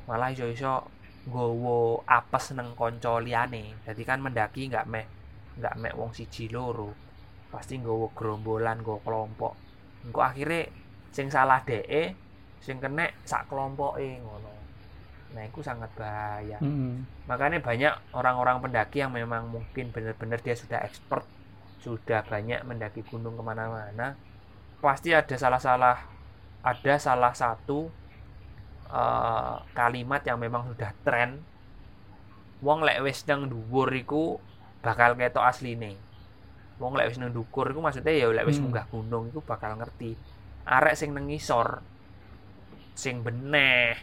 Malah 0.05 0.33
iso-iso 0.33 0.85
nggowo 1.27 2.05
apes 2.05 2.53
neng 2.53 2.77
konco 2.77 3.21
liyane. 3.21 3.81
Jadi 3.85 4.01
kan 4.05 4.21
mendaki 4.21 4.69
nggak 4.69 4.85
meh 4.85 5.05
nggak 5.57 5.75
meh 5.81 5.93
wong 5.97 6.13
siji 6.13 6.49
loro. 6.49 6.93
Pasti 7.49 7.81
nggowo 7.81 8.13
gerombolan 8.13 8.81
nggowo 8.81 9.01
kelompok. 9.01 9.53
Engko 10.05 10.21
akhirnya 10.21 10.69
sing 11.13 11.33
salah 11.33 11.61
DE 11.65 12.13
sing 12.61 12.77
kena 12.81 13.05
sak 13.25 13.49
kelompoke 13.49 14.21
ngono 14.21 14.56
nah 15.37 15.45
itu 15.45 15.61
sangat 15.61 15.93
bahaya 15.93 16.57
Mm-mm. 16.57 17.05
makanya 17.29 17.61
banyak 17.61 17.93
orang-orang 18.11 18.57
pendaki 18.57 19.05
yang 19.05 19.13
memang 19.13 19.45
mungkin 19.47 19.93
benar-benar 19.93 20.41
dia 20.41 20.57
sudah 20.57 20.81
expert 20.81 21.21
sudah 21.77 22.25
banyak 22.25 22.65
mendaki 22.65 23.05
gunung 23.05 23.37
ke 23.37 23.43
mana-mana 23.45 24.17
pasti 24.81 25.13
ada 25.13 25.37
salah-salah 25.37 26.01
ada 26.65 26.93
salah 26.97 27.31
satu 27.31 27.87
eh, 28.89 29.55
kalimat 29.71 30.25
yang 30.25 30.41
memang 30.41 30.65
sudah 30.73 30.89
tren 31.05 31.37
wong 32.59 32.81
lek 32.81 33.05
wis 33.05 33.21
nang 33.29 33.45
dhuwur 33.45 33.93
iku 33.93 34.41
bakal 34.81 35.13
ketok 35.13 35.45
asline 35.45 35.93
wong 36.81 36.97
lek 36.97 37.13
wis 37.13 37.21
nang 37.21 37.29
dhukur 37.29 37.69
iku 37.69 37.79
maksudnya 37.81 38.09
ya 38.09 38.33
lek 38.33 38.49
wis 38.49 38.57
Hmm. 38.57 38.73
munggah 38.73 38.85
gunung 38.89 39.29
iku 39.29 39.45
bakal 39.45 39.77
ngerti 39.77 40.17
arek 40.65 40.97
sing 40.97 41.13
nang 41.13 41.29
ngisor 41.29 41.85
sing 42.97 43.21
beneh 43.21 43.93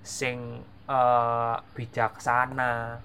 sing 0.00 0.64
eh, 0.88 1.56
bijaksana 1.76 3.04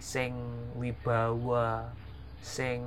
sing 0.00 0.32
wibawa 0.78 1.92
sing 2.40 2.80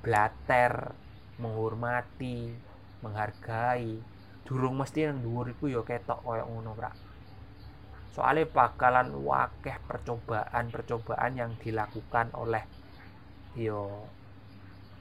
blater 0.00 0.94
menghormati 1.36 2.56
menghargai. 3.04 4.00
Durung 4.46 4.78
mesti 4.78 5.10
nang 5.10 5.20
dhuwur 5.20 5.50
iku 5.50 5.66
ya 5.66 5.82
ketok 5.82 6.22
koyo 6.22 6.46
ngono 6.46 6.72
Prak. 6.78 6.94
Soalnya 8.14 8.48
bakalan 8.48 9.12
wakeh 9.12 9.76
percobaan-percobaan 9.84 11.32
yang 11.36 11.52
dilakukan 11.60 12.32
oleh 12.32 12.64
yo 13.58 14.06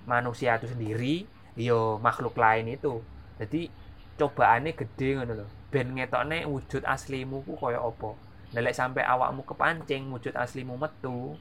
manusia 0.09 0.57
itu 0.57 0.67
sendiri 0.73 1.15
yo 1.55 2.01
makhluk 2.01 2.35
lain 2.35 2.73
itu. 2.73 2.99
Jadi 3.37 3.69
cobaannya 4.17 4.73
gede 4.73 5.09
ngono 5.15 5.33
lho 5.37 5.47
ben 5.75 5.91
ngetokne 5.91 6.47
wujud 6.47 6.87
aslimu 6.87 7.43
ku 7.43 7.59
koyo 7.59 7.91
apa? 7.91 8.15
Nah, 8.55 8.63
lek 8.63 8.71
sampai 8.71 9.03
awakmu 9.03 9.43
kepancing 9.43 10.07
wujud 10.07 10.31
aslimu 10.31 10.79
metu 10.79 11.35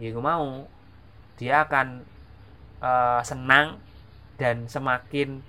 ya 0.00 0.08
gue 0.08 0.24
mau. 0.24 0.64
Dia 1.36 1.68
akan 1.68 2.00
eh, 2.80 3.20
senang 3.28 3.76
dan 4.40 4.64
semakin 4.64 5.44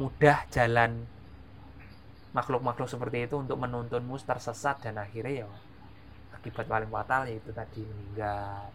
mudah 0.00 0.48
jalan 0.48 1.04
makhluk-makhluk 2.32 2.88
seperti 2.88 3.28
itu 3.28 3.36
untuk 3.36 3.60
menuntunmu 3.60 4.16
tersesat 4.24 4.80
dan 4.80 4.96
akhirnya 4.96 5.44
ya 5.44 5.48
akibat 6.32 6.64
paling 6.64 6.88
fatal 6.88 7.28
yaitu 7.28 7.52
tadi 7.52 7.84
meninggal. 7.84 8.72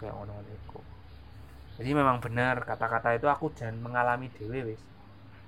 Kayak 0.00 0.16
ngono 0.16 0.40
iku. 0.48 0.80
Jadi 1.76 1.90
memang 1.92 2.24
benar 2.24 2.64
kata-kata 2.64 3.12
itu 3.12 3.28
aku 3.28 3.52
jangan 3.52 3.76
mengalami 3.76 4.32
dewe 4.32 4.72
wis. 4.72 4.80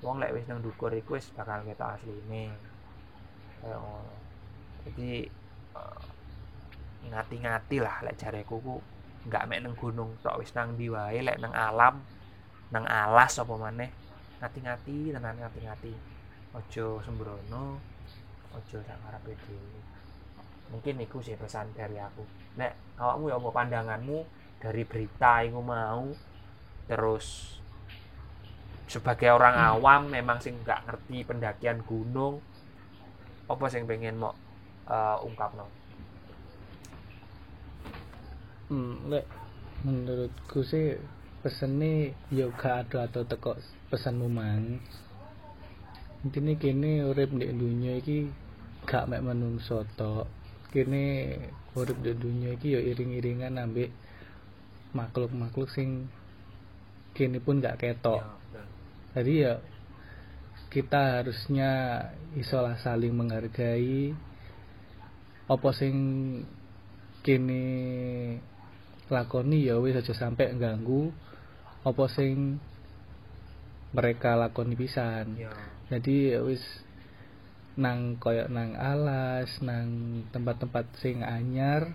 Wong 0.04 0.20
lek 0.20 0.36
wis 0.36 0.44
nang 0.44 0.60
dukur 0.60 0.92
iku 0.92 1.16
wis 1.16 1.32
bakal 1.32 1.64
ketok 1.64 1.96
asline 1.96 2.73
ngono 3.72 4.14
jadi 4.84 5.24
eh, 5.76 6.02
ngati-ngati 7.08 7.76
lah 7.80 7.96
lek 8.04 8.16
jareku 8.20 8.56
ku 8.60 8.76
nggak 9.24 9.44
mek 9.48 9.60
nang 9.64 9.74
gunung 9.76 10.20
tok 10.20 10.44
wis 10.44 10.52
nang 10.52 10.76
ndi 10.76 10.92
wae 10.92 11.24
lek 11.24 11.40
nang 11.40 11.52
alam 11.56 12.04
nang 12.74 12.84
alas 12.90 13.38
apa 13.38 13.54
maneh. 13.54 13.90
Ngati-ngati 14.42 15.14
tenan 15.14 15.38
ngati-ngati. 15.38 15.94
Ojo 16.54 16.98
sembrono 17.02 17.78
ojo 18.54 18.76
sak 18.82 18.98
karepe 18.98 19.38
dhewe. 19.46 19.80
Mungkin 20.74 21.02
iku 21.02 21.22
sih 21.22 21.38
pesan 21.38 21.70
dari 21.74 21.98
aku. 22.02 22.26
Nek 22.58 22.98
awakmu 22.98 23.30
ya 23.30 23.36
apa 23.38 23.50
pandanganmu 23.50 24.18
dari 24.58 24.82
berita 24.82 25.44
iku 25.46 25.60
mau 25.60 26.10
terus 26.84 27.56
sebagai 28.84 29.32
orang 29.32 29.56
Hmm. 29.56 29.70
awam 29.80 30.02
memang 30.12 30.38
sing 30.44 30.60
nggak 30.60 30.84
ngerti 30.86 31.24
pendakian 31.24 31.80
gunung 31.88 32.44
apa 33.44 33.64
sing 33.68 33.84
pengen 33.84 34.16
mau 34.16 34.32
uh, 34.88 35.16
ungkapno 35.20 35.68
Hmm, 38.64 39.12
lek 39.12 39.28
menurutku 39.84 40.64
sih 40.64 40.96
pesennya 41.44 42.16
ya 42.32 42.48
gak 42.48 42.88
ada 42.88 43.04
atau 43.04 43.22
teko 43.28 43.60
pesanmu 43.92 44.24
mang. 44.32 44.80
Intine 46.24 46.56
kene 46.56 47.04
urip 47.04 47.28
di 47.36 47.52
dunia 47.52 48.00
iki 48.00 48.24
gak 48.88 49.12
mek 49.12 49.20
menungso 49.20 49.84
tok. 50.00 50.24
Kene 50.72 51.36
urip 51.76 52.00
di 52.00 52.16
dunia 52.16 52.56
iki 52.56 52.72
ya 52.72 52.80
iring-iringan 52.80 53.60
ambek 53.60 53.92
makhluk-makhluk 54.96 55.68
sing 55.68 56.08
kene 57.12 57.44
pun 57.44 57.60
gak 57.60 57.84
ketok. 57.84 58.24
Ya, 58.24 58.64
jadi 59.20 59.32
ya 59.36 59.52
kita 60.74 61.22
harusnya 61.22 61.70
isolah 62.34 62.74
saling 62.82 63.14
menghargai. 63.14 64.10
Apa 65.46 65.70
sing 65.70 65.94
kini 67.22 67.62
lakoni 69.06 69.70
ya 69.70 69.78
wis 69.78 69.94
aja 69.94 70.10
sampai 70.10 70.58
ganggu. 70.58 71.14
Apa 71.86 72.10
sing 72.10 72.58
mereka 73.94 74.34
lakoni 74.34 74.74
pisan. 74.74 75.38
Ya. 75.38 75.54
jadi 75.94 76.34
ya 76.34 76.40
wis 76.42 76.64
nang 77.78 78.18
koyok 78.18 78.50
nang 78.50 78.74
alas 78.74 79.62
nang 79.62 80.22
tempat-tempat 80.34 80.90
sing 80.98 81.22
anyar 81.22 81.94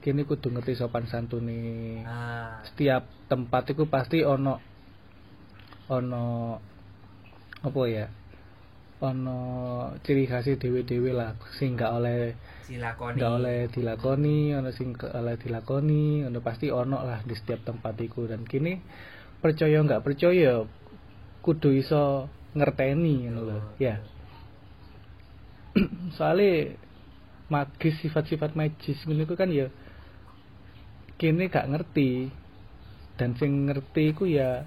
kini 0.00 0.22
kudu 0.22 0.54
ngerti 0.54 0.78
sopan 0.78 1.10
santune. 1.10 2.00
Nah, 2.06 2.62
setiap 2.62 3.10
tempat 3.26 3.74
itu 3.74 3.84
pasti 3.90 4.22
ono 4.22 4.56
ono 5.90 6.56
apa 7.60 7.80
ya? 7.88 8.06
Ono 9.00 9.40
ciri 10.04 10.28
khas 10.28 10.44
dewe-dewe 10.44 11.16
lah 11.16 11.32
sing 11.56 11.72
gak 11.72 11.92
oleh 11.96 12.36
silakoni. 12.68 13.16
gak 13.16 13.32
oleh 13.32 13.58
dilakoni 13.72 14.52
ono 14.52 14.70
sing 14.76 14.92
oleh 14.92 15.34
dilakoni 15.40 16.28
ono 16.28 16.38
pasti 16.44 16.68
ono 16.68 17.00
lah 17.00 17.24
di 17.24 17.32
setiap 17.32 17.64
tempat 17.64 17.96
itu 17.96 18.28
dan 18.28 18.44
kini 18.44 18.76
percaya 19.40 19.80
nggak 19.80 20.04
percaya 20.04 20.68
kudu 21.40 21.72
iso 21.72 22.28
ngerteni 22.52 23.24
ngono 23.24 23.40
lho. 23.40 23.58
Ya. 23.80 24.04
Soalnya 26.16 26.76
magis 27.48 27.96
sifat-sifat 28.04 28.52
magis 28.52 29.00
ngono 29.08 29.24
iku 29.24 29.34
kan 29.34 29.48
ya 29.48 29.72
kini 31.16 31.48
gak 31.48 31.68
ngerti. 31.72 32.28
Dan 33.16 33.36
sing 33.36 33.68
ngerti 33.68 34.16
iku 34.16 34.24
ya 34.24 34.64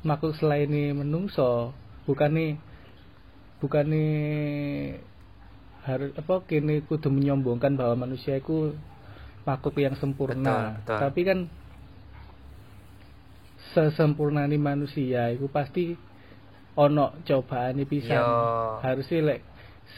makhluk 0.00 0.36
selain 0.36 0.72
menungso 0.96 1.76
bukannya 2.06 2.58
bukannya 3.62 4.06
harus 5.82 6.10
apa 6.14 6.46
kini 6.46 6.82
kudu 6.86 7.10
menyombongkan 7.10 7.74
bahwa 7.74 8.06
manusia 8.06 8.38
itu 8.38 8.74
makhluk 9.42 9.74
yang 9.82 9.98
sempurna 9.98 10.38
Betul, 10.38 10.78
betul. 10.78 10.98
tapi 11.02 11.20
kan 11.26 11.38
sesempurna 13.74 14.46
manusia 14.46 15.32
itu 15.34 15.50
pasti 15.50 15.98
ono 16.78 17.18
cobaan 17.26 17.82
pisan 17.84 18.22
Yo. 18.22 18.80
harusnya 18.80 19.18
lek 19.34 19.40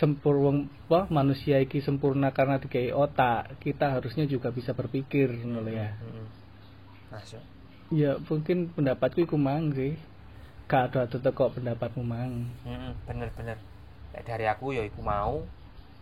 sempur 0.01 0.43
wong 0.43 0.67
apa 0.91 1.07
manusia 1.13 1.63
iki 1.63 1.79
sempurna 1.79 2.35
karena 2.35 2.59
dikai 2.59 2.91
otak 2.91 3.63
kita 3.63 3.95
harusnya 3.95 4.27
juga 4.27 4.51
bisa 4.51 4.75
berpikir 4.75 5.31
lho 5.31 5.63
ya. 5.71 5.95
Masuk. 7.15 7.43
ya 7.95 8.19
mungkin 8.19 8.75
pendapatku 8.75 9.23
iku 9.23 9.39
mang 9.39 9.71
sih 9.71 9.95
gak 10.75 11.07
ada 11.07 11.31
kok 11.31 11.55
pendapatmu 11.55 12.03
mang. 12.03 12.51
Mm-mm, 12.67 12.99
bener-bener. 13.07 13.55
Lek 14.11 14.27
dari 14.27 14.51
aku 14.51 14.75
ya 14.75 14.83
iku 14.83 15.07
mau 15.07 15.39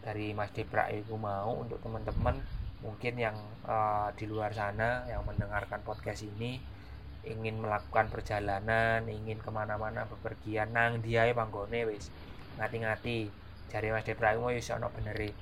dari 0.01 0.33
Mas 0.33 0.49
Depra 0.57 0.89
ya 0.89 0.97
iku 0.97 1.21
mau 1.21 1.61
untuk 1.61 1.77
teman-teman 1.85 2.41
mungkin 2.81 3.21
yang 3.21 3.37
eh, 3.69 4.09
di 4.17 4.25
luar 4.25 4.57
sana 4.57 5.05
yang 5.05 5.29
mendengarkan 5.29 5.85
podcast 5.85 6.25
ini 6.25 6.57
ingin 7.21 7.61
melakukan 7.61 8.09
perjalanan 8.09 9.05
ingin 9.13 9.39
ke 9.45 9.51
mana-mana 9.53 10.09
bepergian 10.09 10.73
nang 10.73 11.05
dia 11.05 11.29
ya 11.29 11.37
panggone 11.37 11.85
wis. 11.93 12.09
Ngati-ngati. 12.57 13.29
Jari 13.69 13.89
Mas 13.93 14.09
Depra 14.09 14.33
iku 14.33 14.49
mau 14.49 14.57
iso 14.57 14.73
ono 14.73 14.89
benere. 14.89 15.37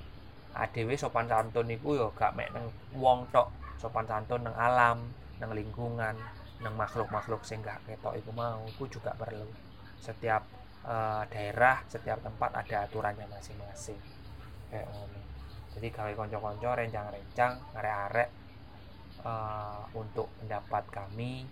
Adewe 0.59 0.99
sopan 0.99 1.31
santun 1.31 1.71
iku 1.71 1.95
ya 1.95 2.11
gak 2.19 2.35
mek 2.35 2.51
wong 2.99 3.31
tok. 3.31 3.47
Sopan 3.79 4.11
santun 4.11 4.43
nang 4.43 4.59
alam 4.59 5.07
nang 5.39 5.55
lingkungan 5.55 6.19
nang 6.61 6.77
makhluk-makhluk 6.77 7.41
sing 7.41 7.65
gak 7.65 7.81
ketok 7.89 8.21
iku 8.21 8.31
mau 8.37 8.61
iku 8.69 8.85
juga 8.89 9.17
perlu. 9.17 9.49
Setiap 9.97 10.43
eh, 10.85 11.23
daerah 11.33 11.81
setiap 11.89 12.21
tempat 12.21 12.51
ada 12.53 12.85
aturannya 12.85 13.25
masing-masing. 13.29 14.01
Kayak 14.69 14.87
ngono. 14.93 15.21
Jadi 15.71 15.87
gawe 15.89 16.13
konco-konco 16.13 16.71
rencang-rencang 16.77 17.53
arek-arek 17.73 18.29
eh, 19.25 19.81
untuk 19.97 20.29
pendapat 20.41 20.85
kami 20.93 21.49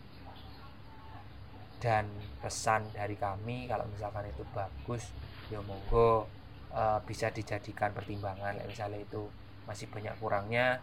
dan 1.79 2.11
pesan 2.43 2.91
dari 2.91 3.15
kami 3.15 3.71
kalau 3.71 3.87
misalkan 3.87 4.27
itu 4.27 4.43
bagus 4.51 5.15
ya 5.49 5.63
monggo 5.65 6.29
eh, 6.77 7.01
bisa 7.09 7.33
dijadikan 7.33 7.97
pertimbangan. 7.97 8.61
Misalnya 8.69 9.01
itu 9.01 9.25
masih 9.65 9.89
banyak 9.89 10.17
kurangnya 10.21 10.81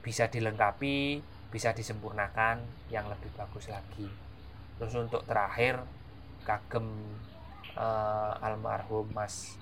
bisa 0.00 0.26
dilengkapi 0.26 1.20
bisa 1.50 1.74
disempurnakan 1.74 2.62
yang 2.88 3.10
lebih 3.10 3.28
bagus 3.34 3.66
lagi. 3.66 4.06
Terus 4.78 4.94
untuk 4.96 5.26
terakhir 5.26 5.82
kagem 6.46 6.86
eh, 7.74 8.46
almarhum 8.46 9.10
Mas 9.12 9.58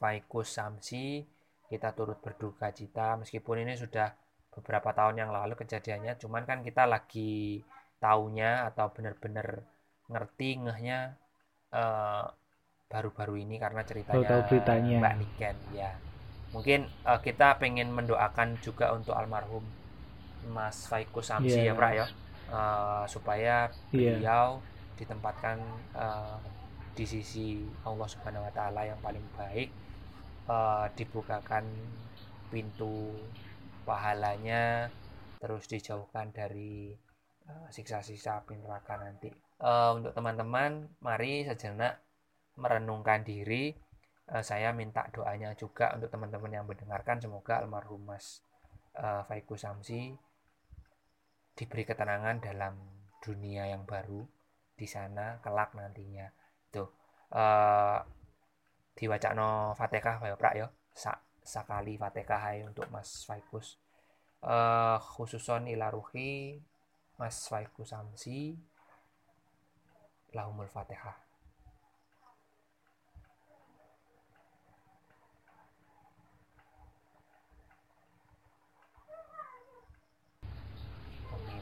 Faikus 0.00 0.56
Samsi 0.56 1.22
kita 1.68 1.92
turut 1.92 2.18
berduka 2.18 2.72
cita. 2.72 3.20
Meskipun 3.20 3.62
ini 3.62 3.76
sudah 3.76 4.08
beberapa 4.56 4.90
tahun 4.90 5.22
yang 5.22 5.30
lalu 5.30 5.54
kejadiannya 5.54 6.18
cuman 6.18 6.42
kan 6.48 6.64
kita 6.64 6.88
lagi 6.88 7.62
taunya 8.02 8.66
atau 8.66 8.90
benar-benar 8.90 9.62
ngerti 10.08 10.64
ngehnya 10.64 11.14
eh, 11.70 12.24
baru-baru 12.88 13.44
ini 13.44 13.60
karena 13.60 13.84
ceritanya 13.84 14.24
tahu 14.24 14.42
beritanya. 14.48 14.98
Mbak 14.98 15.14
Niken 15.20 15.56
ya. 15.76 15.92
Mungkin 16.56 16.88
eh, 16.88 17.20
kita 17.20 17.60
pengen 17.60 17.92
mendoakan 17.92 18.56
juga 18.64 18.96
untuk 18.96 19.12
almarhum 19.12 19.62
Mas 20.46 20.86
Faikus 20.86 21.28
Samsi 21.28 21.58
Iya, 21.58 21.72
ya 21.72 21.74
Pra 21.74 21.90
ya. 21.92 22.06
Eh, 22.48 23.04
supaya 23.10 23.68
Iya. 23.90 24.16
beliau 24.16 24.48
ditempatkan 24.96 25.58
eh, 25.94 26.36
di 26.94 27.04
sisi 27.06 27.62
Allah 27.86 28.08
Subhanahu 28.08 28.46
Wa 28.48 28.52
Taala 28.54 28.82
yang 28.86 28.98
paling 28.98 29.22
baik 29.36 29.68
eh, 30.48 30.86
dibukakan 30.96 31.64
pintu 32.48 33.12
pahalanya 33.84 34.88
terus 35.38 35.68
dijauhkan 35.68 36.32
dari 36.34 36.92
siksa-siksa 37.72 38.44
api 38.44 38.60
neraka 38.60 39.00
nanti. 39.00 39.32
Eh, 39.58 39.90
untuk 39.96 40.12
teman-teman 40.12 40.84
mari 41.00 41.44
sejenak 41.44 41.96
merenungkan 42.56 43.24
diri. 43.24 43.72
Eh, 44.28 44.44
saya 44.44 44.76
minta 44.76 45.08
doanya 45.08 45.56
juga 45.56 45.88
untuk 45.96 46.12
teman-teman 46.12 46.52
yang 46.52 46.66
mendengarkan. 46.68 47.16
Semoga 47.16 47.64
almarhum 47.64 48.04
Mas 48.04 48.44
eh, 48.96 49.22
Faikus 49.24 49.64
Samsi 49.64 50.12
diberi 51.58 51.82
ketenangan 51.82 52.36
dalam 52.38 52.74
dunia 53.18 53.66
yang 53.66 53.82
baru 53.82 54.22
di 54.78 54.86
sana 54.86 55.42
kelak 55.42 55.74
nantinya. 55.74 56.30
Tuh 56.70 56.88
eh 57.34 57.98
diwacano 58.98 59.74
Fatihah 59.78 60.16
ya 60.30 60.36
Prak 60.38 60.54
ya. 60.54 60.66
Sa 60.94 61.12
sakali 61.42 61.94
Fatihah 61.98 62.62
untuk 62.70 62.86
Mas 62.94 63.10
Faikus. 63.26 63.68
Eh 64.42 64.98
khususon 65.02 65.66
ila 65.74 65.90
ruhi 65.90 66.62
Mas 67.18 67.50
Faikus 67.50 67.90
Samsi 67.90 68.54
lahumul 70.34 70.68
Fatihah 70.70 71.28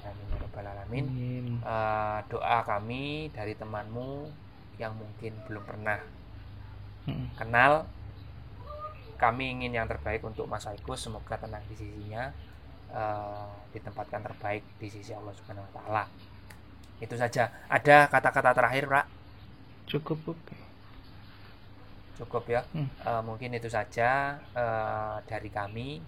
Amin 0.06 0.45
rabbal 0.56 0.72
alamin. 0.72 1.04
Amin. 1.04 1.46
Eh, 1.60 2.18
doa 2.32 2.64
kami 2.64 3.28
dari 3.28 3.52
temanmu 3.52 4.32
yang 4.80 4.96
mungkin 4.96 5.36
belum 5.44 5.64
pernah 5.68 6.00
Mm. 7.04 7.36
kenal. 7.36 7.84
Kami 9.20 9.44
ingin 9.52 9.76
yang 9.76 9.86
terbaik 9.86 10.24
untuk 10.24 10.48
Mas 10.48 10.64
Aikus 10.64 11.04
semoga 11.04 11.36
tenang 11.36 11.60
di 11.68 11.76
sisinya. 11.76 12.32
Eh, 12.88 13.48
ditempatkan 13.76 14.24
terbaik 14.24 14.64
di 14.80 14.88
sisi 14.88 15.12
Allah 15.12 15.36
Subhanahu 15.36 15.68
Wa 15.68 15.72
Taala. 15.76 16.04
Itu 16.96 17.12
saja. 17.20 17.52
Ada 17.68 18.08
kata-kata 18.08 18.56
terakhir 18.56 18.88
Pak? 18.88 19.06
Cukup 19.86 20.18
oke 20.32 20.56
cukup 22.16 22.48
ya? 22.48 22.64
Hmm. 22.72 22.88
Eh, 22.88 23.22
mungkin 23.28 23.52
itu 23.52 23.68
saja 23.68 24.40
eh, 24.40 25.16
dari 25.28 25.52
kami. 25.52 26.00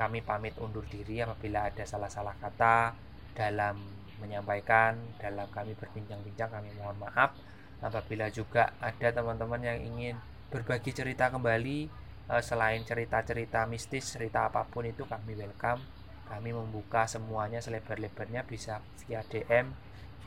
Kami 0.00 0.24
pamit 0.24 0.56
undur 0.56 0.80
diri 0.88 1.20
apabila 1.20 1.68
ada 1.68 1.84
salah-salah 1.84 2.32
kata 2.40 2.96
dalam 3.34 3.80
menyampaikan 4.20 5.00
dalam 5.16 5.48
kami 5.48 5.72
berbincang-bincang 5.74 6.52
kami 6.52 6.70
mohon 6.76 6.96
maaf. 7.00 7.32
Apabila 7.80 8.28
juga 8.28 8.76
ada 8.84 9.08
teman-teman 9.08 9.64
yang 9.64 9.80
ingin 9.80 10.14
berbagi 10.52 10.92
cerita 10.92 11.32
kembali 11.32 11.88
eh, 12.28 12.42
selain 12.44 12.84
cerita-cerita 12.84 13.64
mistis 13.64 14.12
cerita 14.12 14.52
apa 14.52 14.68
pun 14.68 14.84
itu 14.84 15.08
kami 15.08 15.32
welcome. 15.34 15.80
Kami 16.28 16.54
membuka 16.54 17.08
semuanya 17.10 17.58
selebar-lebarnya 17.58 18.46
bisa 18.46 18.78
via 19.02 19.24
DM 19.26 19.74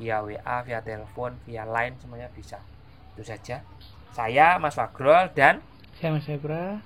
via 0.02 0.26
WA 0.26 0.58
via 0.66 0.82
telepon 0.82 1.38
via 1.46 1.64
line 1.70 1.96
semuanya 2.02 2.28
bisa. 2.34 2.58
Itu 3.14 3.22
saja. 3.22 3.62
Saya 4.14 4.58
Mas 4.58 4.74
Fagrol 4.74 5.30
dan 5.38 5.62
Saya 6.02 6.18
Mas 6.18 6.26
Febra. 6.26 6.82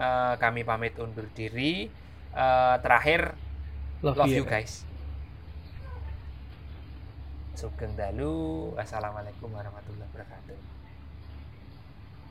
eh, 0.00 0.34
kami 0.40 0.64
pamit 0.64 0.96
undur 0.96 1.28
diri. 1.36 1.92
Eh, 2.32 2.76
terakhir 2.80 3.36
Love, 4.02 4.18
love 4.18 4.28
you. 4.34 4.42
you 4.42 4.44
guys. 4.44 4.82
Sugeng 7.54 7.94
dalu. 7.94 8.74
Wassalamualaikum 8.74 9.46
warahmatullahi 9.54 10.10
wabarakatuh 10.10 10.71